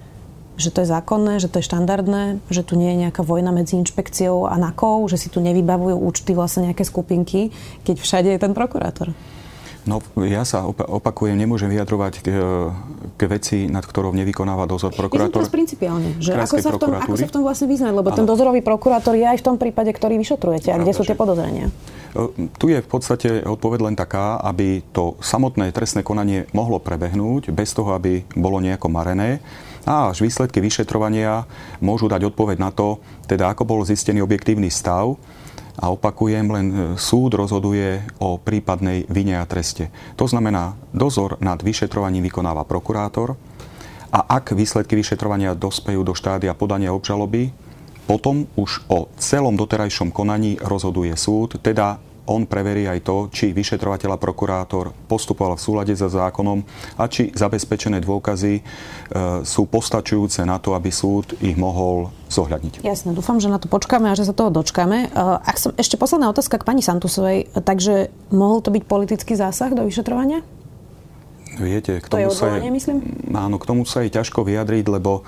že 0.55 0.71
to 0.71 0.87
je 0.87 0.89
zákonné, 0.89 1.43
že 1.43 1.51
to 1.51 1.59
je 1.59 1.67
štandardné, 1.67 2.39
že 2.47 2.63
tu 2.63 2.79
nie 2.79 2.95
je 2.95 3.09
nejaká 3.09 3.27
vojna 3.27 3.51
medzi 3.51 3.75
inšpekciou 3.75 4.47
a 4.47 4.55
NAKou, 4.55 5.11
že 5.11 5.19
si 5.19 5.27
tu 5.27 5.43
nevybavujú 5.43 5.99
účty 5.99 6.31
vlastne 6.31 6.71
nejaké 6.71 6.87
skupinky, 6.87 7.51
keď 7.83 7.97
všade 7.99 8.29
je 8.31 8.39
ten 8.39 8.55
prokurátor? 8.55 9.11
No, 9.89 10.05
ja 10.21 10.45
sa 10.45 10.69
opakujem, 10.69 11.33
nemôžem 11.33 11.73
vyjadrovať 11.73 12.21
k, 12.21 12.27
k 13.17 13.21
veci, 13.25 13.65
nad 13.65 13.81
ktorou 13.81 14.13
nevykonáva 14.13 14.69
dozor 14.69 14.93
prokurátor. 14.93 15.41
Myslím 15.41 15.65
principiálne, 15.65 16.21
že 16.21 16.37
ako 16.37 16.57
sa, 16.61 16.71
v 16.77 16.81
tom, 16.85 16.91
ako 16.93 17.17
sa 17.17 17.27
v 17.27 17.33
tom 17.33 17.43
vlastne 17.43 17.65
vyznať, 17.65 17.93
lebo 17.97 18.13
ano. 18.13 18.19
ten 18.21 18.27
dozorový 18.29 18.61
prokurátor 18.61 19.17
je 19.17 19.25
aj 19.25 19.41
v 19.41 19.45
tom 19.49 19.57
prípade, 19.57 19.89
ktorý 19.97 20.21
vyšetrujete. 20.21 20.69
A 20.69 20.77
kde 20.77 20.93
sú 20.93 21.09
tie 21.09 21.17
podozrenia? 21.17 21.73
Tu 22.59 22.67
je 22.75 22.83
v 22.83 22.89
podstate 22.91 23.47
odpoveď 23.47 23.81
len 23.87 23.95
taká, 23.95 24.43
aby 24.43 24.83
to 24.91 25.15
samotné 25.23 25.71
trestné 25.71 26.03
konanie 26.03 26.51
mohlo 26.51 26.83
prebehnúť 26.83 27.55
bez 27.55 27.71
toho, 27.71 27.95
aby 27.95 28.27
bolo 28.35 28.59
nejako 28.59 28.91
marené. 28.91 29.39
A 29.87 30.11
až 30.11 30.27
výsledky 30.27 30.59
vyšetrovania 30.59 31.47
môžu 31.79 32.11
dať 32.11 32.35
odpoveď 32.35 32.59
na 32.59 32.75
to, 32.75 32.99
teda 33.31 33.55
ako 33.55 33.63
bol 33.65 33.81
zistený 33.87 34.21
objektívny 34.27 34.69
stav. 34.69 35.17
A 35.81 35.89
opakujem, 35.89 36.45
len 36.45 36.67
e, 36.69 36.77
súd 37.01 37.33
rozhoduje 37.33 38.05
o 38.21 38.37
prípadnej 38.37 39.09
vine 39.09 39.41
a 39.41 39.49
treste. 39.49 39.89
To 40.21 40.29
znamená, 40.29 40.77
dozor 40.93 41.41
nad 41.41 41.57
vyšetrovaním 41.65 42.29
vykonáva 42.29 42.69
prokurátor. 42.69 43.39
A 44.13 44.21
ak 44.37 44.53
výsledky 44.53 44.99
vyšetrovania 44.99 45.57
dospejú 45.57 46.05
do 46.05 46.13
štádia 46.13 46.53
podania 46.53 46.93
obžaloby, 46.93 47.55
potom 48.07 48.49
už 48.57 48.85
o 48.89 49.09
celom 49.21 49.57
doterajšom 49.57 50.13
konaní 50.15 50.57
rozhoduje 50.61 51.13
súd, 51.17 51.61
teda 51.61 52.01
on 52.31 52.47
preverí 52.47 52.87
aj 52.87 53.03
to, 53.03 53.17
či 53.35 53.51
vyšetrovateľ 53.51 54.15
a 54.15 54.23
prokurátor 54.23 54.95
postupoval 55.11 55.59
v 55.59 55.65
súlade 55.67 55.95
so 55.99 56.07
zákonom 56.07 56.63
a 56.95 57.11
či 57.11 57.35
zabezpečené 57.35 57.99
dôkazy 57.99 58.55
e, 58.55 58.63
sú 59.43 59.67
postačujúce 59.67 60.47
na 60.47 60.63
to, 60.63 60.79
aby 60.79 60.95
súd 60.95 61.35
ich 61.43 61.59
mohol 61.59 62.15
zohľadniť. 62.31 62.87
Jasne, 62.87 63.11
dúfam, 63.19 63.43
že 63.43 63.51
na 63.51 63.59
to 63.59 63.67
počkáme 63.67 64.07
a 64.07 64.15
že 64.15 64.23
sa 64.23 64.35
toho 64.37 64.55
dočkáme. 64.55 65.11
E, 65.11 65.19
ak 65.43 65.57
som, 65.59 65.75
ešte 65.75 65.99
posledná 65.99 66.31
otázka 66.31 66.63
k 66.63 66.65
pani 66.65 66.87
Santusovej. 66.87 67.51
Takže 67.51 68.15
mohol 68.31 68.63
to 68.63 68.71
byť 68.71 68.85
politický 68.87 69.35
zásah 69.35 69.75
do 69.75 69.83
vyšetrovania? 69.83 70.47
Viete, 71.59 71.99
k 71.99 72.07
tomu 72.07 72.31
to 72.31 72.31
je 72.31 72.39
sa 72.39 72.63
je, 72.63 72.71
myslím? 72.71 72.99
Áno, 73.35 73.59
k 73.59 73.67
tomu 73.67 73.83
sa 73.83 74.07
je 74.07 74.15
ťažko 74.15 74.47
vyjadriť, 74.47 74.87
lebo 74.87 75.27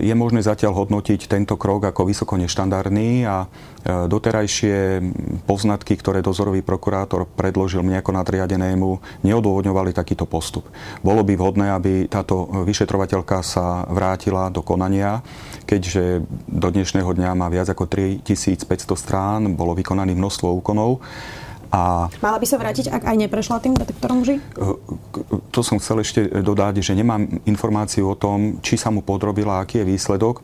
je 0.00 0.14
možné 0.16 0.40
zatiaľ 0.40 0.72
hodnotiť 0.72 1.28
tento 1.28 1.60
krok 1.60 1.84
ako 1.92 2.08
vysoko 2.08 2.40
neštandardný 2.40 3.28
a 3.28 3.44
eh, 3.44 4.08
doterajšie 4.08 5.04
poznatky, 5.44 6.00
ktoré 6.00 6.24
dozorový 6.24 6.64
prokurátor 6.64 7.28
predložil 7.28 7.84
mne 7.84 8.00
ako 8.00 8.16
nadriadenému, 8.16 8.88
neodôvodňovali 9.28 9.92
takýto 9.92 10.24
postup. 10.24 10.64
Bolo 11.04 11.20
by 11.28 11.36
vhodné, 11.36 11.66
aby 11.76 11.92
táto 12.08 12.48
vyšetrovateľka 12.64 13.44
sa 13.44 13.84
vrátila 13.92 14.48
do 14.48 14.64
konania, 14.64 15.20
keďže 15.68 16.24
do 16.48 16.68
dnešného 16.72 17.12
dňa 17.12 17.36
má 17.36 17.52
viac 17.52 17.68
ako 17.68 17.84
3500 17.84 18.64
strán, 18.96 19.40
bolo 19.52 19.76
vykonaných 19.76 20.16
množstvo 20.16 20.48
úkonov 20.64 21.04
a... 21.68 22.08
Mala 22.24 22.38
by 22.40 22.46
sa 22.48 22.56
vrátiť, 22.56 22.88
ak 22.88 23.04
aj 23.04 23.16
neprešla 23.28 23.60
tým 23.60 23.76
detektorom 23.76 24.24
lži? 24.24 24.40
To 25.52 25.60
som 25.60 25.76
chcel 25.76 26.00
ešte 26.00 26.24
dodať, 26.40 26.80
že 26.80 26.96
nemám 26.96 27.44
informáciu 27.44 28.08
o 28.08 28.16
tom, 28.16 28.60
či 28.64 28.80
sa 28.80 28.88
mu 28.88 29.04
podrobila, 29.04 29.60
aký 29.60 29.84
je 29.84 29.90
výsledok. 29.92 30.40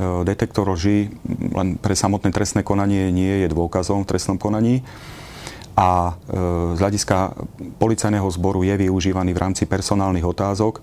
Detektor 0.00 0.64
lži 0.64 1.12
len 1.52 1.76
pre 1.76 1.92
samotné 1.92 2.32
trestné 2.32 2.64
konanie 2.64 3.12
nie 3.12 3.44
je 3.44 3.52
dôkazom 3.52 4.06
v 4.06 4.08
trestnom 4.08 4.40
konaní 4.40 4.80
a 5.76 6.16
z 6.72 6.78
hľadiska 6.80 7.36
policajného 7.76 8.24
zboru 8.32 8.64
je 8.64 8.80
využívaný 8.80 9.36
v 9.36 9.42
rámci 9.42 9.68
personálnych 9.68 10.24
otázok. 10.24 10.80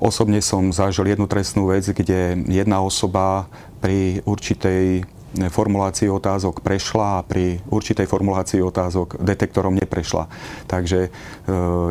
Osobne 0.00 0.40
som 0.40 0.72
zažil 0.72 1.12
jednu 1.12 1.28
trestnú 1.28 1.70
vec, 1.70 1.86
kde 1.86 2.40
jedna 2.48 2.80
osoba 2.80 3.46
pri 3.78 4.24
určitej 4.24 5.04
formulácii 5.30 6.10
otázok 6.10 6.58
prešla 6.60 7.22
a 7.22 7.24
pri 7.26 7.62
určitej 7.70 8.06
formulácii 8.10 8.58
otázok 8.60 9.22
detektorom 9.22 9.78
neprešla. 9.78 10.26
Takže 10.66 11.06
e, 11.06 11.08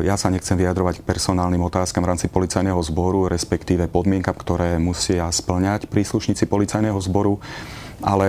ja 0.04 0.20
sa 0.20 0.28
nechcem 0.28 0.60
vyjadrovať 0.60 1.00
k 1.00 1.06
personálnym 1.08 1.64
otázkam 1.64 2.04
v 2.04 2.10
rámci 2.12 2.26
policajného 2.28 2.80
zboru, 2.84 3.32
respektíve 3.32 3.88
podmienkam, 3.88 4.36
ktoré 4.36 4.76
musia 4.76 5.28
splňať 5.32 5.88
príslušníci 5.88 6.44
policajného 6.44 7.00
zboru 7.00 7.40
ale 8.00 8.28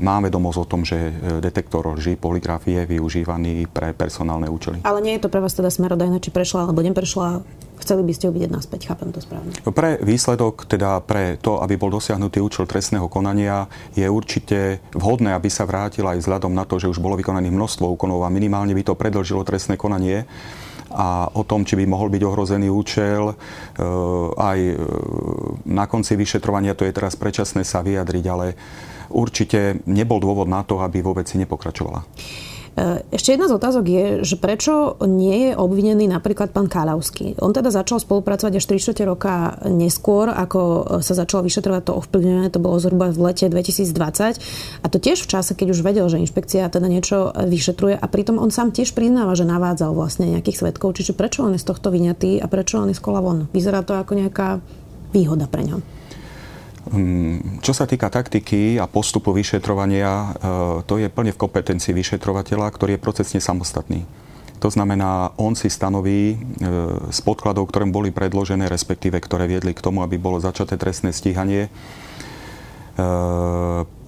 máme 0.00 0.32
vedomosť 0.32 0.58
o 0.64 0.66
tom, 0.68 0.80
že 0.80 0.96
e, 0.96 1.12
detektor 1.44 1.84
lži, 1.92 2.16
poligraf 2.16 2.64
je 2.64 2.80
využívaný 2.88 3.68
pre 3.68 3.92
personálne 3.92 4.48
účely. 4.48 4.80
Ale 4.80 5.04
nie 5.04 5.20
je 5.20 5.28
to 5.28 5.32
pre 5.32 5.44
vás 5.44 5.52
teda 5.52 5.68
smerodajné, 5.68 6.24
či 6.24 6.32
prešla 6.32 6.64
alebo 6.64 6.80
neprešla 6.80 7.44
Chceli 7.80 8.04
by 8.04 8.12
ste 8.12 8.28
ho 8.28 8.32
vidieť 8.36 8.52
naspäť, 8.52 8.92
chápem 8.92 9.08
to 9.10 9.24
správne. 9.24 9.56
Pre 9.64 9.90
výsledok, 10.04 10.68
teda 10.68 11.00
pre 11.00 11.40
to, 11.40 11.64
aby 11.64 11.80
bol 11.80 11.88
dosiahnutý 11.88 12.44
účel 12.44 12.68
trestného 12.68 13.08
konania, 13.08 13.66
je 13.96 14.04
určite 14.04 14.84
vhodné, 14.92 15.32
aby 15.32 15.48
sa 15.48 15.64
vrátil 15.64 16.04
aj 16.04 16.20
vzhľadom 16.20 16.52
na 16.52 16.68
to, 16.68 16.76
že 16.76 16.92
už 16.92 17.00
bolo 17.00 17.16
vykonaných 17.16 17.56
množstvo 17.56 17.88
úkonov 17.96 18.28
a 18.28 18.32
minimálne 18.32 18.76
by 18.76 18.84
to 18.84 18.94
predlžilo 18.94 19.42
trestné 19.48 19.80
konanie 19.80 20.28
a 20.90 21.30
o 21.30 21.46
tom, 21.46 21.62
či 21.62 21.78
by 21.78 21.86
mohol 21.86 22.10
byť 22.10 22.22
ohrozený 22.26 22.66
účel. 22.66 23.30
E, 23.30 23.34
aj 24.34 24.58
e, 24.58 24.74
na 25.70 25.86
konci 25.86 26.18
vyšetrovania, 26.18 26.74
to 26.74 26.82
je 26.82 26.92
teraz 26.92 27.14
predčasné 27.14 27.62
sa 27.62 27.80
vyjadriť, 27.80 28.24
ale 28.26 28.58
určite 29.14 29.86
nebol 29.86 30.18
dôvod 30.18 30.50
na 30.50 30.66
to, 30.66 30.82
aby 30.82 30.98
vo 30.98 31.14
veci 31.14 31.38
nepokračovala. 31.38 32.02
Ešte 33.12 33.34
jedna 33.34 33.50
z 33.50 33.56
otázok 33.60 33.84
je, 33.84 34.06
že 34.24 34.40
prečo 34.40 34.96
nie 35.04 35.50
je 35.50 35.52
obvinený 35.52 36.08
napríklad 36.08 36.54
pán 36.54 36.70
Káľavský. 36.70 37.36
On 37.42 37.52
teda 37.52 37.68
začal 37.68 38.00
spolupracovať 38.00 38.56
až 38.56 38.64
3 38.64 39.04
roka 39.04 39.60
neskôr, 39.68 40.32
ako 40.32 40.60
sa 41.04 41.12
začalo 41.12 41.44
vyšetrovať 41.44 41.82
to 41.90 41.92
ovplyvňovanie, 41.98 42.48
to 42.48 42.62
bolo 42.62 42.80
zhruba 42.80 43.12
v 43.12 43.20
lete 43.30 43.50
2020. 43.52 44.40
A 44.80 44.86
to 44.88 44.96
tiež 44.96 45.20
v 45.20 45.28
čase, 45.28 45.52
keď 45.52 45.76
už 45.76 45.84
vedel, 45.84 46.08
že 46.08 46.22
inšpekcia 46.24 46.72
teda 46.72 46.88
niečo 46.88 47.34
vyšetruje 47.36 48.00
a 48.00 48.06
pritom 48.08 48.40
on 48.40 48.48
sám 48.48 48.72
tiež 48.72 48.96
priznáva, 48.96 49.36
že 49.36 49.44
navádzal 49.44 49.92
vlastne 49.92 50.32
nejakých 50.32 50.64
svetkov. 50.64 50.96
Čiže 50.96 51.12
prečo 51.12 51.44
on 51.44 51.52
je 51.52 51.60
z 51.60 51.68
tohto 51.68 51.92
vyňatý 51.92 52.40
a 52.40 52.48
prečo 52.48 52.80
on 52.80 52.88
je 52.88 52.96
z 52.96 53.02
kola 53.02 53.20
von? 53.20 53.50
Vyzerá 53.52 53.84
to 53.84 53.92
ako 53.92 54.16
nejaká 54.16 54.62
výhoda 55.12 55.50
pre 55.50 55.68
ňo. 55.68 55.99
Mm, 56.88 57.60
čo 57.60 57.76
sa 57.76 57.84
týka 57.84 58.08
taktiky 58.08 58.80
a 58.80 58.88
postupu 58.88 59.36
vyšetrovania, 59.36 60.08
e, 60.08 60.28
to 60.88 60.96
je 60.96 61.12
plne 61.12 61.28
v 61.36 61.40
kompetencii 61.44 61.92
vyšetrovateľa, 61.92 62.72
ktorý 62.72 62.96
je 62.96 63.04
procesne 63.04 63.36
samostatný. 63.36 64.08
To 64.64 64.72
znamená, 64.72 65.36
on 65.36 65.52
si 65.52 65.68
stanoví 65.68 66.34
e, 66.34 66.36
z 67.12 67.18
podkladov, 67.20 67.68
ktoré 67.68 67.84
boli 67.84 68.08
predložené, 68.08 68.64
respektíve 68.72 69.20
ktoré 69.20 69.44
viedli 69.44 69.76
k 69.76 69.84
tomu, 69.84 70.00
aby 70.00 70.16
bolo 70.16 70.40
začaté 70.40 70.80
trestné 70.80 71.12
stíhanie, 71.12 71.68
e, 71.68 71.70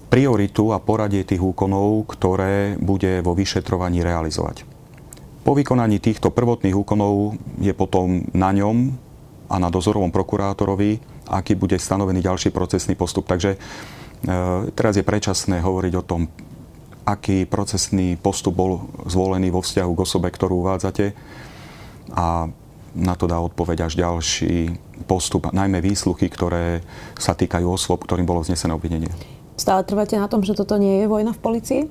prioritu 0.09 0.73
a 0.73 0.81
poradie 0.81 1.25
tých 1.25 1.41
úkonov, 1.41 2.09
ktoré 2.09 2.77
bude 2.81 3.21
vo 3.21 3.37
vyšetrovaní 3.37 4.01
realizovať. 4.01 4.65
Po 5.43 5.57
vykonaní 5.57 6.01
týchto 6.01 6.29
prvotných 6.33 6.77
úkonov 6.77 7.37
je 7.61 7.73
potom 7.73 8.25
na 8.33 8.49
ňom 8.53 8.93
a 9.53 9.61
na 9.61 9.69
dozorovom 9.69 10.09
prokurátorovi, 10.09 10.97
aký 11.29 11.53
bude 11.53 11.77
stanovený 11.77 12.25
ďalší 12.25 12.49
procesný 12.49 12.97
postup. 12.97 13.29
Takže 13.29 13.53
e, 13.53 13.57
teraz 14.73 14.97
je 14.97 15.05
predčasné 15.05 15.61
hovoriť 15.61 15.93
o 16.01 16.03
tom, 16.03 16.25
aký 17.05 17.45
procesný 17.45 18.17
postup 18.17 18.57
bol 18.57 18.89
zvolený 19.05 19.53
vo 19.53 19.61
vzťahu 19.61 19.91
k 19.93 20.03
osobe, 20.03 20.33
ktorú 20.33 20.65
uvádzate 20.65 21.13
a 22.17 22.49
na 22.93 23.13
to 23.17 23.25
dá 23.29 23.37
odpoveď 23.41 23.89
až 23.89 23.93
ďalší 23.97 24.73
postup, 25.05 25.49
najmä 25.49 25.81
výsluchy, 25.81 26.29
ktoré 26.29 26.81
sa 27.17 27.33
týkajú 27.33 27.65
osôb, 27.65 28.05
ktorým 28.05 28.25
bolo 28.25 28.45
vznesené 28.45 28.73
obvinenie. 28.73 29.09
Stále 29.57 29.85
trváte 29.85 30.17
na 30.17 30.29
tom, 30.29 30.41
že 30.41 30.57
toto 30.57 30.81
nie 30.81 31.05
je 31.05 31.07
vojna 31.09 31.33
v 31.33 31.41
policii? 31.41 31.81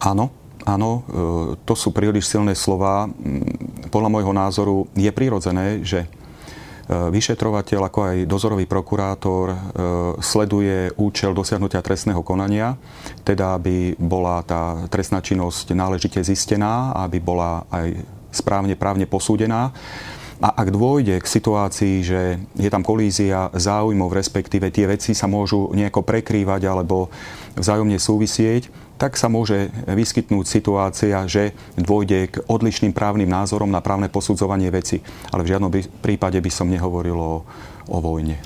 Áno, 0.00 0.32
áno, 0.64 0.90
e, 0.90 1.00
to 1.68 1.74
sú 1.76 1.92
príliš 1.92 2.32
silné 2.32 2.56
slova. 2.56 3.08
Podľa 3.92 4.08
môjho 4.08 4.32
názoru 4.32 4.76
je 4.96 5.10
prirodzené, 5.12 5.84
že 5.84 6.08
vyšetrovateľ, 6.90 7.80
ako 7.86 8.00
aj 8.02 8.16
dozorový 8.26 8.66
prokurátor 8.66 9.46
e, 9.52 9.56
sleduje 10.18 10.90
účel 10.98 11.30
dosiahnutia 11.30 11.78
trestného 11.78 12.20
konania, 12.26 12.74
teda 13.22 13.54
aby 13.58 13.94
bola 13.98 14.42
tá 14.42 14.82
trestná 14.90 15.22
činnosť 15.22 15.74
náležite 15.78 16.18
zistená, 16.22 16.90
aby 17.06 17.22
bola 17.22 17.62
aj 17.70 18.02
správne 18.34 18.74
právne 18.74 19.06
posúdená. 19.06 19.70
A 20.42 20.48
ak 20.58 20.74
dôjde 20.74 21.22
k 21.22 21.26
situácii, 21.38 21.96
že 22.02 22.20
je 22.58 22.66
tam 22.66 22.82
kolízia 22.82 23.46
záujmov, 23.54 24.10
respektíve 24.10 24.74
tie 24.74 24.90
veci 24.90 25.14
sa 25.14 25.30
môžu 25.30 25.70
nejako 25.70 26.02
prekrývať 26.02 26.66
alebo 26.66 27.06
vzájomne 27.54 27.94
súvisieť, 27.94 28.66
tak 29.02 29.18
sa 29.18 29.26
môže 29.26 29.66
vyskytnúť 29.90 30.46
situácia, 30.46 31.26
že 31.26 31.50
dôjde 31.74 32.30
k 32.30 32.34
odlišným 32.46 32.94
právnym 32.94 33.26
názorom 33.26 33.66
na 33.66 33.82
právne 33.82 34.06
posudzovanie 34.06 34.70
veci. 34.70 35.02
Ale 35.34 35.42
v 35.42 35.50
žiadnom 35.50 35.74
prípade 35.98 36.38
by 36.38 36.50
som 36.54 36.70
nehovoril 36.70 37.18
o, 37.18 37.42
o 37.90 37.98
vojne. 37.98 38.38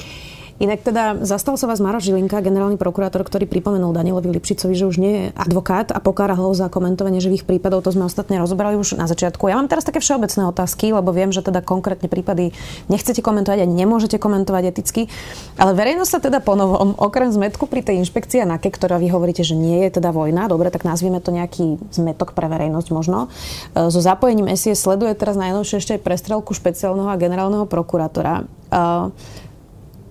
Inak 0.56 0.88
teda 0.88 1.20
zastal 1.20 1.60
sa 1.60 1.68
vás 1.68 1.84
Maroš 1.84 2.08
Žilinka, 2.08 2.40
generálny 2.40 2.80
prokurátor, 2.80 3.20
ktorý 3.28 3.44
pripomenul 3.44 3.92
Danielovi 3.92 4.32
Lipšicovi, 4.40 4.72
že 4.72 4.88
už 4.88 4.96
nie 4.96 5.12
je 5.12 5.24
advokát 5.36 5.92
a 5.92 6.00
pokáral 6.00 6.40
ho 6.40 6.48
za 6.56 6.72
komentovanie 6.72 7.20
živých 7.20 7.44
prípadov. 7.44 7.84
To 7.84 7.92
sme 7.92 8.08
ostatne 8.08 8.40
rozobrali 8.40 8.80
už 8.80 8.96
na 8.96 9.04
začiatku. 9.04 9.52
Ja 9.52 9.60
mám 9.60 9.68
teraz 9.68 9.84
také 9.84 10.00
všeobecné 10.00 10.48
otázky, 10.48 10.96
lebo 10.96 11.12
viem, 11.12 11.28
že 11.28 11.44
teda 11.44 11.60
konkrétne 11.60 12.08
prípady 12.08 12.56
nechcete 12.88 13.20
komentovať 13.20 13.68
ani 13.68 13.84
nemôžete 13.84 14.16
komentovať 14.16 14.72
eticky. 14.72 15.12
Ale 15.60 15.76
verejnosť 15.76 16.10
sa 16.10 16.20
teda 16.24 16.40
ponovom, 16.40 16.96
okrem 16.96 17.28
zmetku 17.28 17.68
pri 17.68 17.84
tej 17.84 18.00
inšpekcii 18.08 18.40
a 18.40 18.48
NAKE, 18.56 18.72
ktorá 18.72 18.96
vy 18.96 19.12
hovoríte, 19.12 19.44
že 19.44 19.52
nie 19.52 19.84
je 19.84 20.00
teda 20.00 20.08
vojna, 20.08 20.48
dobre, 20.48 20.72
tak 20.72 20.88
nazvieme 20.88 21.20
to 21.20 21.36
nejaký 21.36 21.76
zmetok 21.92 22.32
pre 22.32 22.48
verejnosť 22.48 22.88
možno. 22.96 23.28
E, 23.76 23.92
so 23.92 24.00
zapojením 24.00 24.48
SIS 24.56 24.80
sleduje 24.80 25.12
teraz 25.12 25.36
najnovšie 25.36 25.84
ešte 25.84 25.92
aj 26.00 26.04
prestrelku 26.04 26.56
špeciálneho 26.56 27.12
a 27.12 27.20
generálneho 27.20 27.68
prokurátora. 27.68 28.48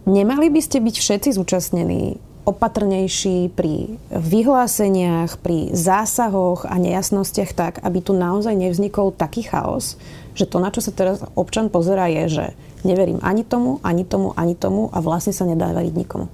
Nemali 0.06 0.54
by 0.54 0.62
ste 0.62 0.78
byť 0.86 0.96
všetci 1.02 1.30
zúčastnení 1.34 2.22
opatrnejší 2.46 3.50
pri 3.58 3.98
vyhláseniach, 4.14 5.42
pri 5.42 5.74
zásahoch 5.74 6.70
a 6.70 6.78
nejasnostiach 6.78 7.52
tak, 7.58 7.74
aby 7.82 8.06
tu 8.06 8.14
naozaj 8.14 8.54
nevznikol 8.54 9.18
taký 9.18 9.50
chaos, 9.50 9.98
že 10.38 10.46
to, 10.46 10.62
na 10.62 10.70
čo 10.70 10.86
sa 10.86 10.94
teraz 10.94 11.26
občan 11.34 11.74
pozera, 11.74 12.06
je, 12.06 12.24
že 12.30 12.46
neverím 12.86 13.18
ani 13.26 13.42
tomu, 13.42 13.82
ani 13.82 14.06
tomu, 14.06 14.38
ani 14.38 14.54
tomu 14.54 14.94
a 14.94 15.02
vlastne 15.02 15.34
sa 15.34 15.50
nedá 15.50 15.74
veriť 15.74 15.94
nikomu. 15.98 16.30
E, 16.30 16.32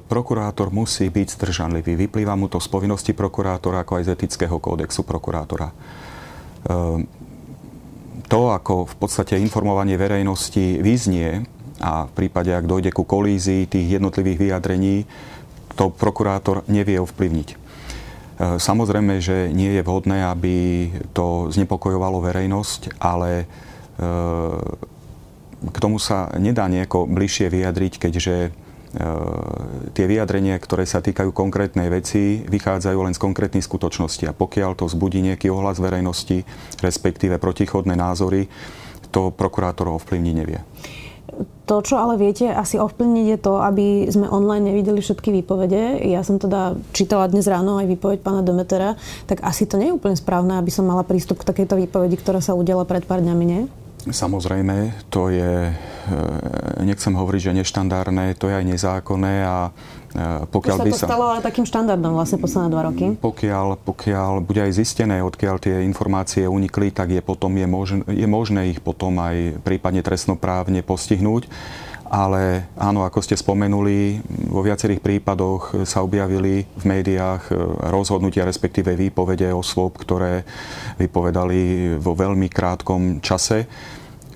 prokurátor 0.00 0.72
musí 0.72 1.12
byť 1.12 1.36
zdržanlivý. 1.36 2.00
Vyplýva 2.08 2.32
mu 2.32 2.48
to 2.48 2.56
z 2.64 2.68
povinnosti 2.72 3.12
prokurátora, 3.12 3.84
ako 3.84 4.00
aj 4.00 4.04
z 4.08 4.12
etického 4.16 4.56
kódexu 4.56 5.04
prokurátora. 5.04 5.68
E, 5.68 5.74
to, 8.24 8.40
ako 8.56 8.88
v 8.88 8.94
podstate 8.96 9.36
informovanie 9.36 10.00
verejnosti 10.00 10.80
vyznie, 10.80 11.44
a 11.80 12.06
v 12.06 12.12
prípade, 12.12 12.52
ak 12.52 12.68
dojde 12.68 12.92
ku 12.92 13.08
kolízii 13.08 13.64
tých 13.64 13.96
jednotlivých 13.96 14.38
vyjadrení, 14.38 15.08
to 15.74 15.88
prokurátor 15.88 16.60
nevie 16.68 17.00
ovplyvniť. 17.00 17.48
E, 17.50 17.56
samozrejme, 18.60 19.16
že 19.20 19.48
nie 19.48 19.72
je 19.76 19.82
vhodné, 19.84 20.28
aby 20.28 20.88
to 21.16 21.48
znepokojovalo 21.48 22.20
verejnosť, 22.20 23.00
ale 23.00 23.44
e, 23.44 23.46
k 25.60 25.76
tomu 25.80 25.96
sa 25.96 26.32
nedá 26.36 26.68
nejako 26.68 27.08
bližšie 27.08 27.48
vyjadriť, 27.48 27.92
keďže 27.96 28.36
e, 28.44 28.50
tie 29.96 30.04
vyjadrenia, 30.04 30.60
ktoré 30.60 30.84
sa 30.84 31.00
týkajú 31.00 31.32
konkrétnej 31.32 31.88
veci, 31.88 32.44
vychádzajú 32.44 32.98
len 33.08 33.16
z 33.16 33.20
konkrétnych 33.24 33.64
skutočností. 33.64 34.28
A 34.28 34.36
pokiaľ 34.36 34.76
to 34.76 34.84
vzbudí 34.84 35.24
nejaký 35.24 35.48
ohlas 35.48 35.80
verejnosti, 35.80 36.44
respektíve 36.84 37.40
protichodné 37.40 37.96
názory, 37.96 38.48
to 39.10 39.34
prokurátor 39.34 39.90
ovplyvniť 39.90 40.34
nevie. 40.36 40.60
To, 41.70 41.78
čo 41.86 42.02
ale 42.02 42.18
viete 42.18 42.50
asi 42.50 42.82
ovplyvniť 42.82 43.26
je 43.30 43.38
to, 43.38 43.62
aby 43.62 44.10
sme 44.10 44.26
online 44.26 44.74
nevideli 44.74 44.98
všetky 44.98 45.30
výpovede. 45.38 46.02
Ja 46.02 46.26
som 46.26 46.42
teda 46.42 46.74
čítala 46.90 47.30
dnes 47.30 47.46
ráno 47.46 47.78
aj 47.78 47.86
výpoveď 47.86 48.26
pána 48.26 48.42
Demetera, 48.42 48.98
tak 49.30 49.46
asi 49.46 49.70
to 49.70 49.78
nie 49.78 49.94
je 49.94 49.94
úplne 49.94 50.18
správne, 50.18 50.58
aby 50.58 50.66
som 50.74 50.82
mala 50.82 51.06
prístup 51.06 51.38
k 51.38 51.46
takejto 51.46 51.78
výpovedi, 51.78 52.18
ktorá 52.18 52.42
sa 52.42 52.58
udiala 52.58 52.82
pred 52.82 53.06
pár 53.06 53.22
dňami, 53.22 53.44
nie? 53.46 53.70
Samozrejme, 54.02 55.06
to 55.14 55.30
je, 55.30 55.70
e, 55.70 55.74
nechcem 56.82 57.14
hovoriť, 57.14 57.54
že 57.54 57.58
neštandardné, 57.62 58.34
to 58.34 58.50
je 58.50 58.54
aj 58.58 58.66
nezákonné 58.66 59.46
a 59.46 59.70
pokiaľ 60.50 60.76
to 60.76 60.82
sa 60.82 60.86
by 60.86 60.92
to 60.92 61.00
sa... 61.00 61.06
stalo 61.06 61.24
ale 61.30 61.40
takým 61.40 61.66
štandardom 61.66 62.12
vlastne 62.18 62.38
posledné 62.42 62.68
dva 62.70 62.82
roky. 62.90 63.06
Pokiaľ, 63.14 63.66
pokiaľ 63.86 64.32
bude 64.42 64.60
aj 64.62 64.72
zistené, 64.74 65.22
odkiaľ 65.22 65.62
tie 65.62 65.86
informácie 65.86 66.50
unikli, 66.50 66.90
tak 66.90 67.14
je 67.14 67.22
potom 67.22 67.54
je 67.54 67.66
možné, 67.66 68.02
je 68.10 68.26
možné 68.26 68.74
ich 68.74 68.80
potom 68.82 69.18
aj 69.22 69.62
prípadne 69.62 70.02
trestnoprávne 70.02 70.82
postihnúť 70.82 71.46
ale 72.10 72.66
áno, 72.74 73.06
ako 73.06 73.22
ste 73.22 73.38
spomenuli, 73.38 74.18
vo 74.50 74.66
viacerých 74.66 74.98
prípadoch 74.98 75.86
sa 75.86 76.02
objavili 76.02 76.66
v 76.66 76.84
médiách 76.84 77.42
e, 77.46 77.54
rozhodnutia, 77.86 78.42
respektíve 78.42 78.98
výpovede 78.98 79.46
osôb, 79.54 79.94
ktoré 79.94 80.42
vypovedali 80.98 81.94
vo 82.02 82.18
veľmi 82.18 82.50
krátkom 82.50 83.22
čase. 83.22 83.70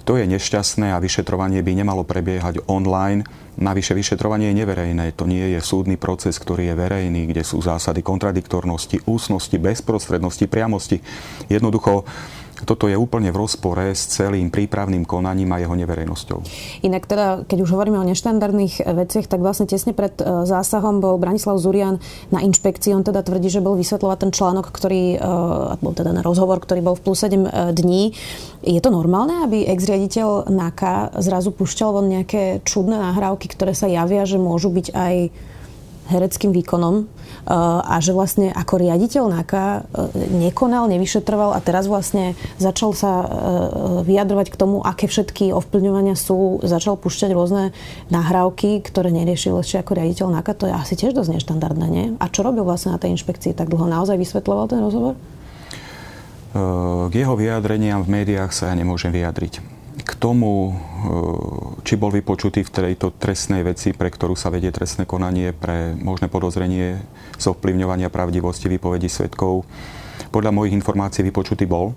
To 0.05 0.21
je 0.21 0.29
nešťastné 0.29 0.93
a 0.93 1.01
vyšetrovanie 1.01 1.65
by 1.65 1.73
nemalo 1.81 2.05
prebiehať 2.05 2.69
online. 2.69 3.25
Navyše 3.57 3.97
vyšetrovanie 3.97 4.53
je 4.53 4.61
neverejné. 4.61 5.17
To 5.17 5.25
nie 5.25 5.57
je 5.57 5.61
súdny 5.65 5.97
proces, 5.97 6.37
ktorý 6.37 6.69
je 6.69 6.77
verejný, 6.77 7.25
kde 7.25 7.41
sú 7.41 7.65
zásady 7.65 8.05
kontradiktornosti, 8.05 9.01
úsnosti, 9.09 9.57
bezprostrednosti, 9.57 10.45
priamosti. 10.45 11.01
Jednoducho 11.49 12.05
toto 12.63 12.87
je 12.87 12.95
úplne 12.95 13.35
v 13.35 13.41
rozpore 13.43 13.91
s 13.91 14.07
celým 14.15 14.55
prípravným 14.55 15.03
konaním 15.03 15.51
a 15.51 15.59
jeho 15.59 15.75
neverejnosťou. 15.75 16.39
Inak 16.87 17.11
teda, 17.11 17.27
keď 17.51 17.59
už 17.67 17.75
hovoríme 17.75 17.99
o 17.99 18.07
neštandardných 18.07 18.87
veciach, 18.87 19.27
tak 19.27 19.43
vlastne 19.43 19.67
tesne 19.67 19.91
pred 19.91 20.15
e, 20.23 20.47
zásahom 20.47 21.03
bol 21.03 21.19
Branislav 21.19 21.59
Zurian 21.59 21.99
na 22.31 22.39
inšpekcii. 22.47 22.95
On 22.95 23.03
teda 23.03 23.27
tvrdí, 23.27 23.51
že 23.51 23.59
bol 23.59 23.75
vysvetľovať 23.75 24.19
ten 24.23 24.31
článok, 24.31 24.71
ktorý, 24.71 25.05
e, 25.15 25.29
alebo 25.75 25.91
teda 25.91 26.15
na 26.15 26.23
rozhovor, 26.23 26.63
ktorý 26.63 26.81
bol 26.87 26.95
v 26.95 27.03
plus 27.03 27.27
7 27.27 27.35
e, 27.35 27.51
dní. 27.75 28.15
Je 28.63 28.79
to 28.79 28.95
normálne, 28.95 29.43
aby 29.43 29.67
ex-riaditeľ 29.67 30.47
NAKA 30.47 31.19
zrazu 31.19 31.51
pušťal 31.51 31.91
von 31.91 32.07
nejaké 32.07 32.63
čudné 32.63 32.95
nahrávky, 32.95 33.51
ktoré 33.51 33.75
sa 33.75 33.91
javia, 33.91 34.23
že 34.23 34.39
môžu 34.39 34.71
byť 34.71 34.87
aj 34.95 35.15
hereckým 36.09 36.53
výkonom 36.53 37.09
a 37.49 37.97
že 38.01 38.17
vlastne 38.17 38.49
ako 38.53 38.81
riaditeľ 38.81 39.25
NAKA 39.29 39.89
nekonal, 40.33 40.89
nevyšetroval 40.89 41.53
a 41.53 41.61
teraz 41.61 41.89
vlastne 41.89 42.33
začal 42.57 42.97
sa 42.97 43.13
vyjadrovať 44.05 44.49
k 44.49 44.57
tomu, 44.57 44.81
aké 44.81 45.09
všetky 45.09 45.53
ovplyvňovania 45.53 46.17
sú, 46.17 46.65
začal 46.65 46.97
púšťať 46.97 47.31
rôzne 47.37 47.77
nahrávky, 48.09 48.81
ktoré 48.81 49.13
neriešil 49.13 49.61
ešte 49.61 49.81
ako 49.81 49.93
riaditeľ 50.01 50.41
NAKA, 50.41 50.53
to 50.57 50.65
je 50.69 50.75
asi 50.77 50.95
tiež 50.97 51.13
dosť 51.13 51.41
neštandardné, 51.41 51.87
nie? 51.93 52.07
A 52.17 52.29
čo 52.33 52.41
robil 52.45 52.65
vlastne 52.65 52.97
na 52.97 53.01
tej 53.01 53.13
inšpekcii 53.17 53.53
tak 53.53 53.69
dlho? 53.69 53.89
Naozaj 53.89 54.17
vysvetloval 54.17 54.69
ten 54.73 54.81
rozhovor? 54.81 55.17
K 56.55 57.13
jeho 57.13 57.35
vyjadreniam 57.35 58.07
v 58.07 58.23
médiách 58.23 58.55
sa 58.55 58.71
ja 58.71 58.79
nemôžem 58.79 59.11
vyjadriť 59.11 59.74
k 60.05 60.13
tomu, 60.21 60.69
e, 60.69 60.73
či 61.83 61.97
bol 61.97 62.13
vypočutý 62.13 62.61
v 62.61 62.71
tejto 62.71 63.17
trestnej 63.17 63.65
veci, 63.65 63.97
pre 63.97 64.13
ktorú 64.13 64.37
sa 64.37 64.53
vedie 64.53 64.69
trestné 64.69 65.09
konanie, 65.09 65.57
pre 65.57 65.97
možné 65.97 66.29
podozrenie 66.29 67.01
z 67.41 67.45
ovplyvňovania 67.49 68.13
pravdivosti 68.13 68.69
výpovedí 68.69 69.09
svetkov. 69.09 69.65
Podľa 70.29 70.53
mojich 70.53 70.77
informácií 70.77 71.25
vypočutý 71.25 71.65
bol. 71.65 71.97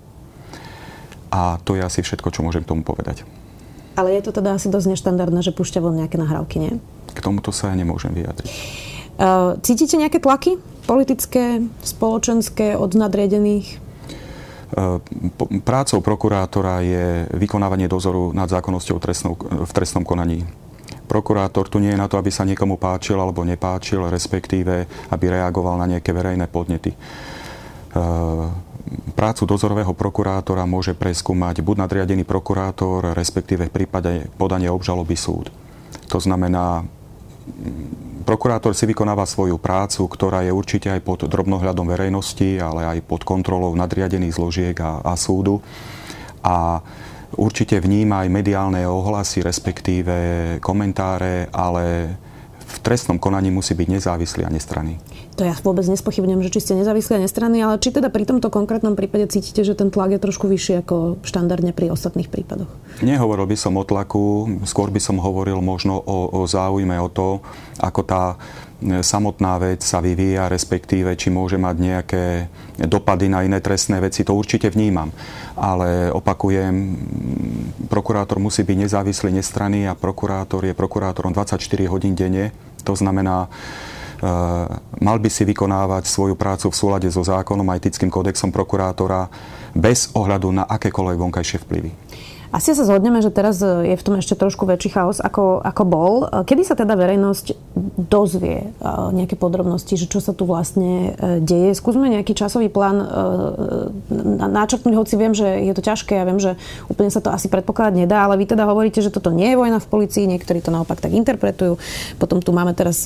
A 1.28 1.60
to 1.60 1.76
je 1.76 1.84
asi 1.84 2.00
všetko, 2.00 2.32
čo 2.32 2.40
môžem 2.40 2.64
k 2.64 2.70
tomu 2.72 2.80
povedať. 2.80 3.28
Ale 4.00 4.16
je 4.16 4.24
to 4.24 4.32
teda 4.32 4.56
asi 4.56 4.72
dosť 4.72 4.96
neštandardné, 4.96 5.44
že 5.44 5.52
púšťa 5.52 5.84
von 5.84 5.92
nejaké 5.92 6.16
nahrávky, 6.16 6.56
nie? 6.56 6.72
K 7.12 7.18
tomuto 7.20 7.52
sa 7.52 7.68
ja 7.68 7.76
nemôžem 7.76 8.14
vyjadriť. 8.16 8.48
Uh, 9.18 9.58
cítite 9.66 9.98
nejaké 9.98 10.22
tlaky 10.22 10.56
politické, 10.86 11.66
spoločenské 11.82 12.78
od 12.78 12.94
nadriedených? 12.94 13.87
Prácou 15.64 16.04
prokurátora 16.04 16.84
je 16.84 17.06
vykonávanie 17.32 17.88
dozoru 17.88 18.36
nad 18.36 18.52
zákonnosťou 18.52 18.96
v 19.64 19.72
trestnom 19.72 20.04
konaní. 20.04 20.44
Prokurátor 21.08 21.72
tu 21.72 21.80
nie 21.80 21.96
je 21.96 22.00
na 22.00 22.04
to, 22.04 22.20
aby 22.20 22.28
sa 22.28 22.44
niekomu 22.44 22.76
páčil 22.76 23.16
alebo 23.16 23.40
nepáčil, 23.40 24.12
respektíve 24.12 24.84
aby 25.08 25.24
reagoval 25.32 25.80
na 25.80 25.88
nejaké 25.88 26.12
verejné 26.12 26.44
podnety. 26.52 26.92
E, 26.92 26.96
prácu 29.16 29.42
dozorového 29.48 29.96
prokurátora 29.96 30.68
môže 30.68 30.92
preskúmať 30.92 31.64
buď 31.64 31.76
nadriadený 31.88 32.28
prokurátor, 32.28 33.16
respektíve 33.16 33.72
v 33.72 33.74
prípade 33.74 34.28
podania 34.36 34.68
obžaloby 34.68 35.16
súd. 35.16 35.48
To 36.12 36.20
znamená, 36.20 36.84
prokurátor 38.28 38.76
si 38.76 38.84
vykonáva 38.84 39.24
svoju 39.24 39.56
prácu, 39.56 40.04
ktorá 40.04 40.44
je 40.44 40.52
určite 40.52 40.92
aj 40.92 41.00
pod 41.00 41.24
drobnohľadom 41.24 41.88
verejnosti, 41.88 42.60
ale 42.60 42.84
aj 42.84 43.08
pod 43.08 43.24
kontrolou 43.24 43.72
nadriadených 43.72 44.36
zložiek 44.36 44.76
a, 44.84 45.00
a 45.00 45.16
súdu. 45.16 45.64
A 46.44 46.84
určite 47.40 47.80
vníma 47.80 48.28
aj 48.28 48.28
mediálne 48.28 48.84
ohlasy, 48.84 49.40
respektíve 49.40 50.14
komentáre, 50.60 51.48
ale 51.48 52.12
v 52.60 52.76
trestnom 52.84 53.16
konaní 53.16 53.48
musí 53.48 53.72
byť 53.72 53.88
nezávislý 53.96 54.44
a 54.44 54.52
nestranný. 54.52 55.00
To 55.38 55.46
ja 55.46 55.54
vôbec 55.62 55.86
nespochybňujem, 55.86 56.42
že 56.42 56.50
či 56.50 56.60
ste 56.66 56.74
nezávislí 56.74 57.14
a 57.14 57.22
nestranní, 57.22 57.62
ale 57.62 57.78
či 57.78 57.94
teda 57.94 58.10
pri 58.10 58.26
tomto 58.26 58.50
konkrétnom 58.50 58.98
prípade 58.98 59.30
cítite, 59.30 59.62
že 59.62 59.78
ten 59.78 59.86
tlak 59.86 60.10
je 60.10 60.18
trošku 60.18 60.50
vyšší 60.50 60.82
ako 60.82 61.22
štandardne 61.22 61.70
pri 61.70 61.94
ostatných 61.94 62.26
prípadoch? 62.26 62.66
Nehovoril 63.06 63.46
by 63.46 63.54
som 63.54 63.78
o 63.78 63.86
tlaku, 63.86 64.58
skôr 64.66 64.90
by 64.90 64.98
som 64.98 65.22
hovoril 65.22 65.62
možno 65.62 65.94
o, 65.94 66.42
o 66.42 66.42
záujme 66.42 66.98
o 66.98 67.06
to, 67.06 67.38
ako 67.78 68.00
tá 68.02 68.34
e, 68.34 68.98
samotná 68.98 69.62
vec 69.62 69.78
sa 69.86 70.02
vyvíja, 70.02 70.50
respektíve 70.50 71.14
či 71.14 71.30
môže 71.30 71.54
mať 71.54 71.76
nejaké 71.78 72.24
dopady 72.90 73.30
na 73.30 73.46
iné 73.46 73.62
trestné 73.62 74.02
veci, 74.02 74.26
to 74.26 74.34
určite 74.34 74.74
vnímam. 74.74 75.14
Ale 75.54 76.10
opakujem, 76.10 76.74
prokurátor 77.86 78.42
musí 78.42 78.66
byť 78.66 78.90
nezávislý, 78.90 79.30
nestranný 79.38 79.86
a 79.86 79.94
prokurátor 79.94 80.66
je 80.66 80.74
prokurátorom 80.74 81.30
24 81.30 81.62
hodín 81.86 82.18
denne. 82.18 82.50
To 82.82 82.98
znamená, 82.98 83.46
mal 84.98 85.18
by 85.22 85.30
si 85.30 85.46
vykonávať 85.46 86.10
svoju 86.10 86.34
prácu 86.34 86.74
v 86.74 86.78
súlade 86.78 87.08
so 87.10 87.22
zákonom 87.22 87.66
a 87.70 87.78
etickým 87.78 88.10
kódexom 88.10 88.50
prokurátora 88.50 89.30
bez 89.78 90.10
ohľadu 90.16 90.50
na 90.50 90.64
akékoľvek 90.66 91.18
vonkajšie 91.22 91.62
vplyvy. 91.62 92.07
Asi 92.48 92.72
sa 92.72 92.88
zhodneme, 92.88 93.20
že 93.20 93.28
teraz 93.28 93.60
je 93.60 93.92
v 93.92 94.04
tom 94.04 94.16
ešte 94.16 94.32
trošku 94.32 94.64
väčší 94.64 94.96
chaos, 94.96 95.20
ako, 95.20 95.60
ako 95.60 95.82
bol. 95.84 96.12
Kedy 96.48 96.62
sa 96.64 96.72
teda 96.72 96.96
verejnosť 96.96 97.52
dozvie 98.08 98.64
e, 98.64 98.88
nejaké 99.12 99.36
podrobnosti, 99.36 99.92
že 99.94 100.08
čo 100.08 100.24
sa 100.24 100.32
tu 100.32 100.48
vlastne 100.48 101.12
e, 101.12 101.44
deje? 101.44 101.76
Skúsme 101.76 102.08
nejaký 102.08 102.32
časový 102.32 102.72
plán 102.72 103.04
e, 103.04 103.06
načrtnúť, 104.48 104.94
hoci 104.96 105.14
viem, 105.20 105.36
že 105.36 105.44
je 105.68 105.72
to 105.76 105.82
ťažké. 105.84 106.16
Ja 106.16 106.24
viem, 106.24 106.40
že 106.40 106.56
úplne 106.88 107.12
sa 107.12 107.20
to 107.20 107.28
asi 107.28 107.52
predpokladať 107.52 107.94
nedá, 108.00 108.24
ale 108.24 108.40
vy 108.40 108.48
teda 108.48 108.64
hovoríte, 108.64 109.04
že 109.04 109.12
toto 109.12 109.28
nie 109.28 109.52
je 109.52 109.60
vojna 109.60 109.78
v 109.78 109.90
policii, 109.92 110.24
niektorí 110.26 110.64
to 110.64 110.72
naopak 110.72 111.04
tak 111.04 111.12
interpretujú. 111.12 111.76
Potom 112.16 112.40
tu 112.40 112.50
máme 112.56 112.72
teraz 112.72 113.04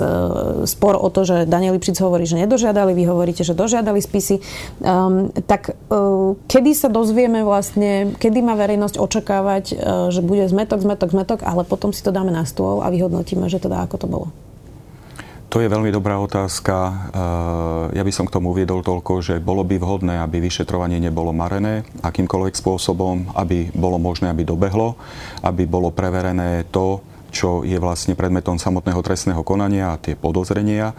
spor 0.71 0.95
o 0.97 1.09
to, 1.11 1.27
že 1.27 1.51
Daniel 1.51 1.75
Lipšic 1.77 1.99
hovorí, 2.01 2.25
že 2.25 2.39
nedožiadali, 2.39 2.95
vy 2.95 3.05
hovoríte, 3.11 3.43
že 3.43 3.59
dožiadali 3.59 3.99
spisy. 3.99 4.41
Um, 4.81 5.29
tak 5.45 5.75
uh, 5.91 6.39
kedy 6.49 6.73
sa 6.73 6.89
dozvieme 6.89 7.45
vlastne, 7.45 8.15
kedy 8.17 8.41
má 8.41 8.55
verejnosť 8.57 8.97
očakávať 8.97 9.32
očakávať, 9.33 9.65
e, 9.73 9.77
že 10.13 10.21
bude 10.21 10.45
zmetok, 10.45 10.85
zmetok, 10.85 11.09
zmetok, 11.09 11.41
ale 11.49 11.65
potom 11.65 11.97
si 11.97 12.05
to 12.05 12.13
dáme 12.13 12.29
na 12.29 12.45
stôl 12.45 12.85
a 12.85 12.93
vyhodnotíme, 12.93 13.49
že 13.49 13.57
teda 13.57 13.81
ako 13.89 13.97
to 13.97 14.07
bolo. 14.07 14.29
To 15.53 15.61
je 15.61 15.69
veľmi 15.69 15.93
dobrá 15.93 16.21
otázka. 16.21 16.75
E, 16.77 16.93
ja 17.97 18.03
by 18.05 18.13
som 18.13 18.29
k 18.29 18.35
tomu 18.37 18.53
uviedol 18.53 18.85
toľko, 18.85 19.25
že 19.25 19.35
bolo 19.41 19.65
by 19.65 19.81
vhodné, 19.81 20.21
aby 20.21 20.45
vyšetrovanie 20.45 21.01
nebolo 21.01 21.33
marené 21.33 21.89
akýmkoľvek 22.05 22.55
spôsobom, 22.57 23.33
aby 23.37 23.73
bolo 23.73 23.97
možné, 23.97 24.29
aby 24.29 24.45
dobehlo, 24.45 25.01
aby 25.41 25.65
bolo 25.65 25.89
preverené 25.89 26.69
to, 26.69 27.01
čo 27.33 27.65
je 27.65 27.81
vlastne 27.81 28.13
predmetom 28.13 28.61
samotného 28.61 29.01
trestného 29.01 29.41
konania 29.41 29.97
a 29.97 30.01
tie 30.01 30.13
podozrenia. 30.13 30.93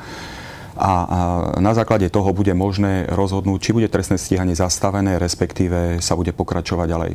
A, 0.74 0.94
na 1.62 1.78
základe 1.78 2.10
toho 2.10 2.34
bude 2.34 2.50
možné 2.58 3.06
rozhodnúť, 3.06 3.62
či 3.62 3.78
bude 3.78 3.86
trestné 3.86 4.18
stíhanie 4.18 4.58
zastavené, 4.58 5.22
respektíve 5.22 6.02
sa 6.02 6.18
bude 6.18 6.34
pokračovať 6.34 6.88
ďalej 6.90 7.14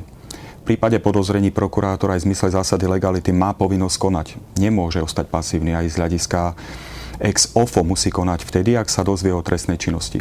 prípade 0.68 1.00
podozrení 1.00 1.48
prokurátor 1.48 2.12
aj 2.12 2.20
v 2.20 2.26
zmysle 2.28 2.52
zásady 2.52 2.84
legality 2.84 3.32
má 3.32 3.56
povinnosť 3.56 3.96
konať. 3.96 4.26
Nemôže 4.60 5.00
ostať 5.00 5.32
pasívny 5.32 5.72
aj 5.72 5.88
z 5.88 5.96
hľadiska 5.96 6.40
ex 7.24 7.56
ofo 7.56 7.80
musí 7.80 8.12
konať 8.12 8.44
vtedy, 8.44 8.76
ak 8.76 8.92
sa 8.92 9.00
dozvie 9.00 9.32
o 9.32 9.40
trestnej 9.40 9.80
činnosti. 9.80 10.20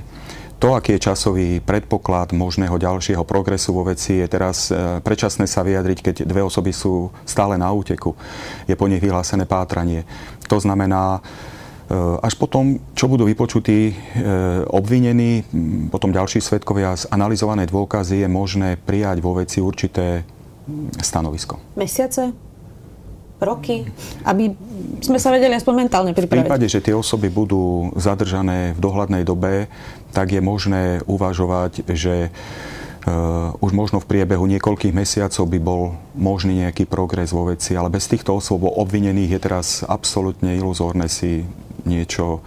To, 0.57 0.73
aký 0.73 0.97
je 0.97 1.05
časový 1.05 1.61
predpoklad 1.61 2.33
možného 2.33 2.81
ďalšieho 2.81 3.21
progresu 3.21 3.77
vo 3.77 3.85
veci, 3.85 4.17
je 4.17 4.25
teraz 4.25 4.73
e, 4.73 4.97
predčasné 5.05 5.45
sa 5.45 5.61
vyjadriť, 5.61 5.99
keď 6.01 6.15
dve 6.25 6.41
osoby 6.41 6.73
sú 6.73 7.13
stále 7.29 7.61
na 7.61 7.69
úteku. 7.69 8.17
Je 8.65 8.73
po 8.73 8.89
nich 8.89 8.97
vyhlásené 8.97 9.45
pátranie. 9.45 10.01
To 10.49 10.57
znamená, 10.57 11.21
e, 11.21 11.99
až 12.25 12.33
potom, 12.41 12.81
čo 12.97 13.05
budú 13.05 13.29
vypočutí 13.29 13.79
e, 13.85 13.95
obvinení, 14.73 15.45
potom 15.93 16.09
ďalší 16.09 16.41
svetkovia 16.41 16.97
z 16.97 17.05
analyzované 17.13 17.69
dôkazy, 17.69 18.25
je 18.25 18.29
možné 18.31 18.81
prijať 18.81 19.21
vo 19.21 19.37
veci 19.37 19.61
určité 19.61 20.25
stanovisko. 21.01 21.59
Mesiace? 21.79 22.31
Roky? 23.37 23.85
Aby 24.25 24.57
sme 25.01 25.21
sa 25.21 25.29
vedeli 25.29 25.53
aspoň 25.53 25.73
mentálne 25.85 26.11
pripraviť. 26.17 26.41
V 26.41 26.45
prípade, 26.49 26.67
že 26.67 26.81
tie 26.81 26.97
osoby 26.97 27.29
budú 27.29 27.93
zadržané 27.93 28.73
v 28.73 28.79
dohľadnej 28.81 29.21
dobe, 29.21 29.69
tak 30.09 30.33
je 30.33 30.41
možné 30.41 31.05
uvažovať, 31.05 31.85
že 31.93 32.33
Uh, 33.07 33.55
už 33.63 33.71
možno 33.71 34.03
v 34.03 34.09
priebehu 34.11 34.43
niekoľkých 34.51 34.91
mesiacov 34.91 35.47
by 35.47 35.59
bol 35.63 35.95
možný 36.11 36.67
nejaký 36.67 36.83
progres 36.83 37.31
vo 37.31 37.47
veci, 37.47 37.71
ale 37.71 37.87
bez 37.87 38.03
týchto 38.11 38.35
osôb 38.35 38.67
obvinených 38.67 39.31
je 39.31 39.39
teraz 39.39 39.79
absolútne 39.87 40.51
iluzórne 40.59 41.07
si 41.07 41.47
niečo 41.87 42.43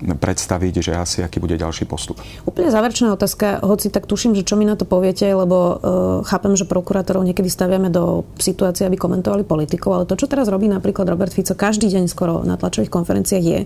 predstaviť, 0.00 0.74
že 0.80 0.92
asi 0.96 1.18
aký 1.20 1.38
bude 1.38 1.60
ďalší 1.60 1.84
postup. 1.84 2.18
Úplne 2.48 2.72
záverečná 2.72 3.12
otázka, 3.12 3.60
hoci 3.60 3.92
tak 3.92 4.08
tuším, 4.08 4.32
že 4.32 4.46
čo 4.46 4.56
mi 4.56 4.64
na 4.64 4.74
to 4.74 4.88
poviete, 4.88 5.28
lebo 5.28 5.56
uh, 5.56 5.76
chápem, 6.24 6.56
že 6.56 6.64
prokurátorov 6.64 7.22
niekedy 7.24 7.52
staviame 7.52 7.92
do 7.92 8.24
situácie, 8.40 8.88
aby 8.88 8.96
komentovali 8.96 9.44
politikov, 9.44 10.00
ale 10.00 10.04
to, 10.08 10.16
čo 10.16 10.26
teraz 10.30 10.48
robí 10.48 10.66
napríklad 10.66 11.04
Robert 11.04 11.32
Fico 11.32 11.52
každý 11.52 11.92
deň 11.92 12.08
skoro 12.08 12.40
na 12.42 12.56
tlačových 12.56 12.92
konferenciách 12.92 13.44
je, 13.44 13.60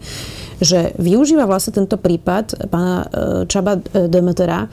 že 0.58 0.80
využíva 0.98 1.46
vlastne 1.46 1.74
tento 1.78 1.96
prípad 1.98 2.70
pána 2.70 2.96
uh, 3.04 3.06
Čaba 3.46 3.78
e, 3.78 4.10
Demetera 4.10 4.66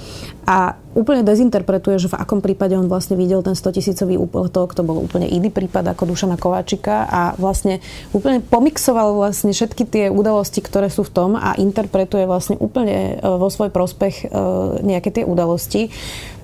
a 0.46 0.74
úplne 0.92 1.24
dezinterpretuje, 1.24 1.96
že 2.02 2.12
v 2.12 2.20
akom 2.20 2.44
prípade 2.44 2.76
on 2.76 2.92
vlastne 2.92 3.16
videl 3.16 3.40
ten 3.40 3.56
100 3.56 3.80
tisícový 3.80 4.20
úplatok, 4.20 4.76
to 4.76 4.84
bol 4.84 5.00
úplne 5.00 5.24
iný 5.30 5.48
prípad 5.48 5.96
ako 5.96 6.12
Dušana 6.12 6.36
Kováčika 6.36 7.08
a 7.08 7.22
vlastne 7.40 7.80
úplne 8.12 8.44
pomixoval 8.44 9.16
vlastne 9.16 9.56
všetky 9.56 9.84
tie 9.88 10.06
udalosti, 10.12 10.60
ktoré 10.60 10.92
sú 10.92 11.08
v 11.08 11.14
tom 11.14 11.30
a 11.40 11.51
interpretuje 11.58 12.28
vlastne 12.28 12.56
úplne 12.60 13.16
e, 13.18 13.24
vo 13.24 13.48
svoj 13.48 13.72
prospech 13.74 14.16
e, 14.24 14.36
nejaké 14.84 15.10
tie 15.12 15.24
udalosti. 15.26 15.92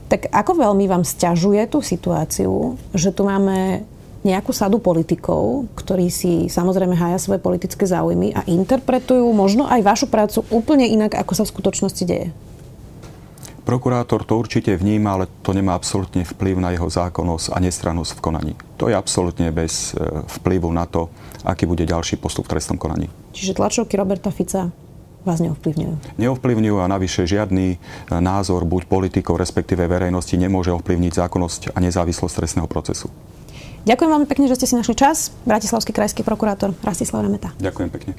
Tak 0.07 0.31
ako 0.31 0.63
veľmi 0.63 0.87
vám 0.87 1.03
stiažuje 1.03 1.67
tú 1.67 1.83
situáciu, 1.83 2.79
že 2.95 3.11
tu 3.11 3.27
máme 3.27 3.83
nejakú 4.27 4.51
sadu 4.51 4.83
politikov, 4.83 5.71
ktorí 5.77 6.11
si 6.11 6.51
samozrejme 6.51 6.95
hája 6.95 7.19
svoje 7.21 7.39
politické 7.39 7.87
záujmy 7.87 8.33
a 8.35 8.43
interpretujú 8.47 9.23
možno 9.31 9.69
aj 9.69 9.81
vašu 9.83 10.07
prácu 10.11 10.43
úplne 10.51 10.83
inak, 10.83 11.15
ako 11.15 11.33
sa 11.37 11.43
v 11.47 11.53
skutočnosti 11.53 12.03
deje? 12.03 12.27
Prokurátor 13.67 14.23
to 14.23 14.39
určite 14.39 14.79
vníma, 14.79 15.19
ale 15.19 15.25
to 15.43 15.51
nemá 15.51 15.75
absolútne 15.75 16.23
vplyv 16.23 16.55
na 16.55 16.71
jeho 16.71 16.87
zákonnosť 16.87 17.51
a 17.51 17.57
nestrannosť 17.59 18.15
v 18.15 18.23
konaní. 18.23 18.53
To 18.79 18.87
je 18.87 18.95
absolútne 18.95 19.51
bez 19.51 19.91
e, 19.91 19.99
vplyvu 20.39 20.71
na 20.71 20.87
to, 20.87 21.11
aký 21.43 21.67
bude 21.67 21.83
ďalší 21.83 22.15
postup 22.15 22.47
v 22.47 22.55
trestnom 22.55 22.79
konaní. 22.79 23.11
Čiže 23.35 23.59
tlačovky 23.59 23.99
Roberta 23.99 24.31
Fica 24.31 24.71
vás 25.27 25.43
neovplyvňujú? 25.43 26.15
Neovplyvňujú 26.15 26.77
a 26.79 26.87
navyše 26.87 27.27
žiadny 27.27 27.75
e, 27.75 27.77
názor 28.17 28.63
buď 28.63 28.87
politikov, 28.87 29.37
respektíve 29.37 29.83
verejnosti 29.85 30.33
nemôže 30.39 30.71
ovplyvniť 30.71 31.13
zákonnosť 31.27 31.61
a 31.75 31.77
nezávislosť 31.83 32.33
trestného 32.39 32.67
procesu. 32.71 33.11
Ďakujem 33.83 34.09
veľmi 34.11 34.27
pekne, 34.27 34.51
že 34.51 34.59
ste 34.59 34.67
si 34.67 34.75
našli 34.75 34.95
čas. 34.95 35.31
Bratislavský 35.47 35.95
krajský 35.95 36.23
prokurátor 36.23 36.75
Rastislav 36.83 37.23
Remeta. 37.23 37.55
Ďakujem 37.59 37.89
pekne. 37.91 38.11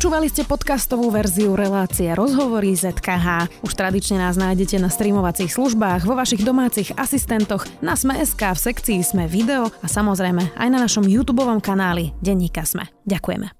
Počúvali 0.00 0.32
ste 0.32 0.48
podcastovú 0.48 1.12
verziu 1.12 1.52
relácie 1.52 2.08
Rozhovory 2.16 2.72
ZKH. 2.72 3.52
Už 3.60 3.76
tradične 3.76 4.16
nás 4.16 4.40
nájdete 4.40 4.80
na 4.80 4.88
streamovacích 4.88 5.52
službách, 5.52 6.08
vo 6.08 6.16
vašich 6.16 6.40
domácich 6.40 6.88
asistentoch, 6.96 7.68
na 7.84 7.92
Sme.sk, 8.00 8.40
v 8.40 8.60
sekcii 8.72 9.04
Sme 9.04 9.28
video 9.28 9.68
a 9.84 9.86
samozrejme 9.92 10.56
aj 10.56 10.68
na 10.72 10.80
našom 10.80 11.04
YouTube 11.04 11.44
kanáli 11.60 12.16
Denníka 12.24 12.64
Sme. 12.64 12.88
Ďakujeme. 13.04 13.59